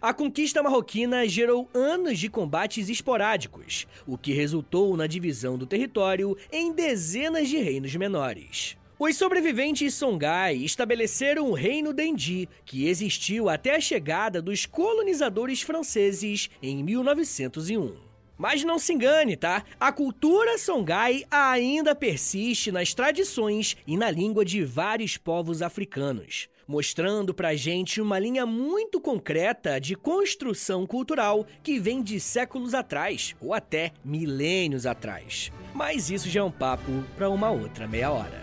A 0.00 0.12
conquista 0.14 0.62
marroquina 0.62 1.28
gerou 1.28 1.68
anos 1.74 2.18
de 2.18 2.28
combates 2.28 2.88
esporádicos, 2.88 3.86
o 4.06 4.16
que 4.16 4.32
resultou 4.32 4.96
na 4.96 5.06
divisão 5.06 5.58
do 5.58 5.66
território 5.66 6.36
em 6.52 6.72
dezenas 6.72 7.48
de 7.48 7.58
reinos 7.58 7.94
menores. 7.96 8.76
Os 8.98 9.16
sobreviventes 9.16 9.94
Songhai 9.94 10.54
estabeleceram 10.54 11.50
o 11.50 11.54
Reino 11.54 11.92
Dendi, 11.92 12.48
que 12.64 12.86
existiu 12.86 13.48
até 13.48 13.74
a 13.74 13.80
chegada 13.80 14.40
dos 14.40 14.64
colonizadores 14.64 15.60
franceses 15.60 16.48
em 16.62 16.84
1901. 16.84 18.11
Mas 18.42 18.64
não 18.64 18.76
se 18.76 18.92
engane, 18.92 19.36
tá? 19.36 19.62
A 19.78 19.92
cultura 19.92 20.58
Songhai 20.58 21.24
ainda 21.30 21.94
persiste 21.94 22.72
nas 22.72 22.92
tradições 22.92 23.76
e 23.86 23.96
na 23.96 24.10
língua 24.10 24.44
de 24.44 24.64
vários 24.64 25.16
povos 25.16 25.62
africanos, 25.62 26.48
mostrando 26.66 27.32
pra 27.32 27.54
gente 27.54 28.00
uma 28.00 28.18
linha 28.18 28.44
muito 28.44 29.00
concreta 29.00 29.80
de 29.80 29.94
construção 29.94 30.84
cultural 30.88 31.46
que 31.62 31.78
vem 31.78 32.02
de 32.02 32.18
séculos 32.18 32.74
atrás 32.74 33.36
ou 33.40 33.54
até 33.54 33.92
milênios 34.04 34.86
atrás. 34.86 35.52
Mas 35.72 36.10
isso 36.10 36.28
já 36.28 36.40
é 36.40 36.42
um 36.42 36.50
papo 36.50 37.04
para 37.16 37.30
uma 37.30 37.48
outra 37.48 37.86
meia 37.86 38.10
hora. 38.10 38.42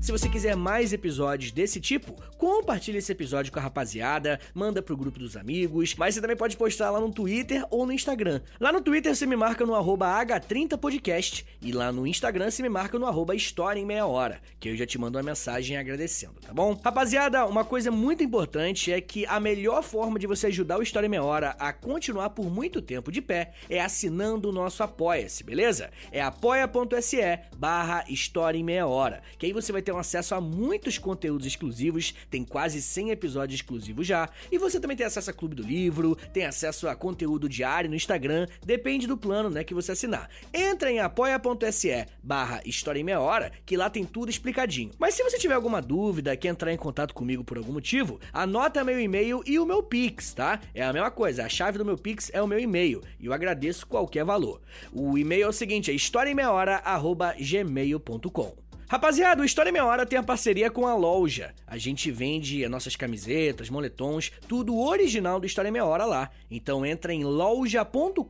Se 0.00 0.12
você 0.12 0.28
quiser 0.28 0.56
mais 0.56 0.92
episódios 0.92 1.50
desse 1.50 1.80
tipo, 1.80 2.14
compartilhe 2.38 2.98
esse 2.98 3.10
episódio 3.10 3.52
com 3.52 3.58
a 3.58 3.62
rapaziada, 3.62 4.40
manda 4.54 4.80
pro 4.80 4.96
grupo 4.96 5.18
dos 5.18 5.36
amigos, 5.36 5.94
mas 5.96 6.14
você 6.14 6.20
também 6.20 6.36
pode 6.36 6.56
postar 6.56 6.90
lá 6.90 7.00
no 7.00 7.10
Twitter 7.12 7.64
ou 7.68 7.84
no 7.84 7.92
Instagram. 7.92 8.40
Lá 8.60 8.72
no 8.72 8.80
Twitter 8.80 9.14
você 9.14 9.26
me 9.26 9.36
marca 9.36 9.66
no 9.66 9.72
H30podcast 9.72 11.44
e 11.60 11.72
lá 11.72 11.90
no 11.90 12.06
Instagram 12.06 12.48
você 12.50 12.62
me 12.62 12.68
marca 12.68 12.96
no 12.96 13.06
arroba 13.06 13.34
História 13.34 13.80
em 13.80 13.84
Meia 13.84 14.06
Hora, 14.06 14.40
que 14.60 14.68
eu 14.68 14.76
já 14.76 14.86
te 14.86 14.96
mando 14.98 15.18
uma 15.18 15.24
mensagem 15.24 15.76
agradecendo, 15.76 16.36
tá 16.40 16.54
bom? 16.54 16.78
Rapaziada, 16.82 17.44
uma 17.44 17.64
coisa 17.64 17.90
muito 17.90 18.22
importante 18.22 18.92
é 18.92 19.00
que 19.00 19.26
a 19.26 19.40
melhor 19.40 19.82
forma 19.82 20.18
de 20.18 20.28
você 20.28 20.46
ajudar 20.46 20.78
o 20.78 20.82
História 20.82 21.06
em 21.06 21.10
Meia 21.10 21.24
Hora 21.24 21.56
a 21.58 21.72
continuar 21.72 22.30
por 22.30 22.48
muito 22.48 22.80
tempo 22.80 23.10
de 23.10 23.20
pé 23.20 23.52
é 23.68 23.80
assinando 23.80 24.48
o 24.48 24.52
nosso 24.52 24.82
Apoia-se, 24.82 25.42
beleza? 25.42 25.90
É 26.12 26.22
apoia.se 26.22 27.18
barra 27.56 28.04
História 28.08 28.56
em 28.58 28.64
Meia 28.64 28.86
Hora, 28.86 29.22
que 29.36 29.44
aí 29.44 29.52
você 29.52 29.72
vai 29.72 29.82
ter 29.82 29.87
um 29.94 29.98
acesso 29.98 30.34
a 30.34 30.40
muitos 30.40 30.98
conteúdos 30.98 31.46
exclusivos, 31.46 32.14
tem 32.30 32.44
quase 32.44 32.80
100 32.80 33.10
episódios 33.10 33.60
exclusivos 33.60 34.06
já, 34.06 34.28
e 34.50 34.58
você 34.58 34.80
também 34.80 34.96
tem 34.96 35.06
acesso 35.06 35.30
a 35.30 35.32
Clube 35.32 35.54
do 35.54 35.62
Livro, 35.62 36.16
tem 36.32 36.44
acesso 36.44 36.88
a 36.88 36.94
conteúdo 36.94 37.48
diário 37.48 37.90
no 37.90 37.96
Instagram, 37.96 38.46
depende 38.64 39.06
do 39.06 39.16
plano, 39.16 39.50
né, 39.50 39.64
que 39.64 39.74
você 39.74 39.92
assinar. 39.92 40.28
Entra 40.52 40.90
em 40.90 40.98
apoia.se 40.98 42.06
barra 42.22 42.60
História 42.64 43.00
em 43.00 43.04
Meia 43.04 43.20
Hora, 43.20 43.52
que 43.64 43.76
lá 43.76 43.90
tem 43.90 44.04
tudo 44.04 44.30
explicadinho. 44.30 44.90
Mas 44.98 45.14
se 45.14 45.22
você 45.22 45.38
tiver 45.38 45.54
alguma 45.54 45.80
dúvida, 45.80 46.36
quer 46.36 46.48
entrar 46.48 46.72
em 46.72 46.76
contato 46.76 47.14
comigo 47.14 47.44
por 47.44 47.56
algum 47.56 47.72
motivo, 47.72 48.20
anota 48.32 48.84
meu 48.84 49.00
e-mail 49.00 49.42
e 49.46 49.58
o 49.58 49.66
meu 49.66 49.82
Pix, 49.82 50.34
tá? 50.34 50.60
É 50.74 50.84
a 50.84 50.92
mesma 50.92 51.10
coisa, 51.10 51.44
a 51.44 51.48
chave 51.48 51.78
do 51.78 51.84
meu 51.84 51.96
Pix 51.96 52.30
é 52.32 52.42
o 52.42 52.46
meu 52.46 52.58
e-mail, 52.58 53.02
e 53.18 53.26
eu 53.26 53.32
agradeço 53.32 53.86
qualquer 53.86 54.24
valor. 54.24 54.60
O 54.92 55.16
e-mail 55.16 55.44
é 55.44 55.48
o 55.48 55.52
seguinte, 55.52 55.90
é 55.90 55.94
historiaemmeiahora.gmail.com 55.94 58.67
Rapaziada, 58.90 59.42
o 59.42 59.44
História 59.44 59.70
Meia 59.70 59.84
Hora 59.84 60.06
tem 60.06 60.18
a 60.18 60.22
parceria 60.22 60.70
com 60.70 60.86
a 60.86 60.94
loja. 60.94 61.54
A 61.66 61.76
gente 61.76 62.10
vende 62.10 62.66
nossas 62.70 62.96
camisetas, 62.96 63.68
moletons, 63.68 64.32
tudo 64.48 64.78
original 64.78 65.38
do 65.38 65.44
História 65.44 65.70
Meia 65.70 65.84
Hora 65.84 66.06
lá. 66.06 66.30
Então 66.50 66.86
entra 66.86 67.12
em 67.12 67.22
loja.com.br, 67.22 68.22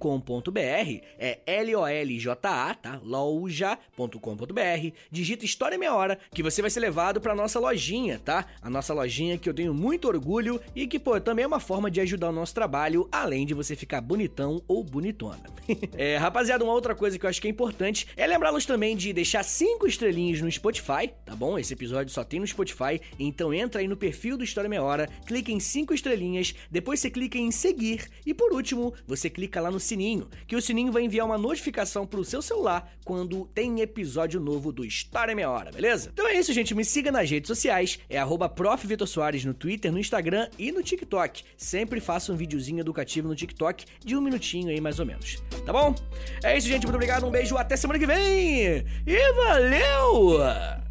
é 1.16 1.38
L-O-L-J-A, 1.46 2.74
tá? 2.74 3.00
loja.com.br, 3.04 4.02
digita 5.12 5.44
História 5.44 5.78
Meia 5.78 5.94
Hora, 5.94 6.18
que 6.32 6.42
você 6.42 6.60
vai 6.60 6.72
ser 6.72 6.80
levado 6.80 7.20
pra 7.20 7.36
nossa 7.36 7.60
lojinha, 7.60 8.20
tá? 8.24 8.44
A 8.60 8.68
nossa 8.68 8.92
lojinha 8.92 9.38
que 9.38 9.48
eu 9.48 9.54
tenho 9.54 9.72
muito 9.72 10.08
orgulho 10.08 10.60
e 10.74 10.88
que, 10.88 10.98
pô, 10.98 11.20
também 11.20 11.44
é 11.44 11.46
uma 11.46 11.60
forma 11.60 11.88
de 11.88 12.00
ajudar 12.00 12.30
o 12.30 12.32
nosso 12.32 12.52
trabalho, 12.52 13.08
além 13.12 13.46
de 13.46 13.54
você 13.54 13.76
ficar 13.76 14.00
bonitão 14.00 14.60
ou 14.66 14.82
bonitona. 14.82 15.38
é, 15.96 16.16
rapaziada, 16.16 16.64
uma 16.64 16.72
outra 16.72 16.96
coisa 16.96 17.16
que 17.16 17.24
eu 17.24 17.30
acho 17.30 17.40
que 17.40 17.46
é 17.46 17.50
importante 17.50 18.08
é 18.16 18.26
lembrá-los 18.26 18.66
também 18.66 18.96
de 18.96 19.12
deixar 19.12 19.44
cinco 19.44 19.86
estrelinhas 19.86 20.40
no 20.40 20.47
Spotify, 20.50 21.10
tá 21.24 21.34
bom? 21.34 21.58
Esse 21.58 21.74
episódio 21.74 22.12
só 22.12 22.24
tem 22.24 22.40
no 22.40 22.46
Spotify, 22.46 23.00
então 23.18 23.52
entra 23.52 23.80
aí 23.80 23.88
no 23.88 23.96
perfil 23.96 24.36
do 24.36 24.44
História 24.44 24.68
Meia 24.68 24.82
Hora, 24.82 25.08
clica 25.26 25.50
em 25.50 25.60
cinco 25.60 25.94
estrelinhas, 25.94 26.54
depois 26.70 27.00
você 27.00 27.10
clica 27.10 27.38
em 27.38 27.50
seguir 27.50 28.08
e 28.24 28.34
por 28.34 28.52
último, 28.52 28.94
você 29.06 29.28
clica 29.28 29.60
lá 29.60 29.70
no 29.70 29.80
sininho, 29.80 30.28
que 30.46 30.56
o 30.56 30.62
sininho 30.62 30.92
vai 30.92 31.02
enviar 31.02 31.26
uma 31.26 31.38
notificação 31.38 32.06
pro 32.06 32.24
seu 32.24 32.42
celular 32.42 32.92
quando 33.04 33.46
tem 33.54 33.80
episódio 33.80 34.40
novo 34.40 34.70
do 34.70 34.84
História 34.84 35.34
Meia 35.34 35.50
Hora, 35.50 35.72
beleza? 35.72 36.10
Então 36.12 36.28
é 36.28 36.34
isso, 36.34 36.52
gente, 36.52 36.74
me 36.74 36.84
siga 36.84 37.10
nas 37.10 37.30
redes 37.30 37.48
sociais, 37.48 37.98
é 38.08 38.18
arroba 38.18 38.52
no 39.44 39.54
Twitter, 39.54 39.92
no 39.92 39.98
Instagram 39.98 40.48
e 40.58 40.70
no 40.70 40.82
TikTok. 40.82 41.42
Sempre 41.56 42.00
faço 42.00 42.32
um 42.32 42.36
videozinho 42.36 42.80
educativo 42.80 43.28
no 43.28 43.34
TikTok 43.34 43.84
de 44.04 44.16
um 44.16 44.20
minutinho 44.20 44.68
aí 44.68 44.80
mais 44.80 44.98
ou 44.98 45.06
menos, 45.06 45.42
tá 45.64 45.72
bom? 45.72 45.94
É 46.42 46.56
isso, 46.56 46.66
gente, 46.68 46.82
muito 46.82 46.96
obrigado, 46.96 47.26
um 47.26 47.30
beijo, 47.30 47.56
até 47.56 47.76
semana 47.76 47.98
que 47.98 48.06
vem 48.06 48.84
e 49.06 49.32
valeu! 49.34 50.37
Goa. 50.38 50.87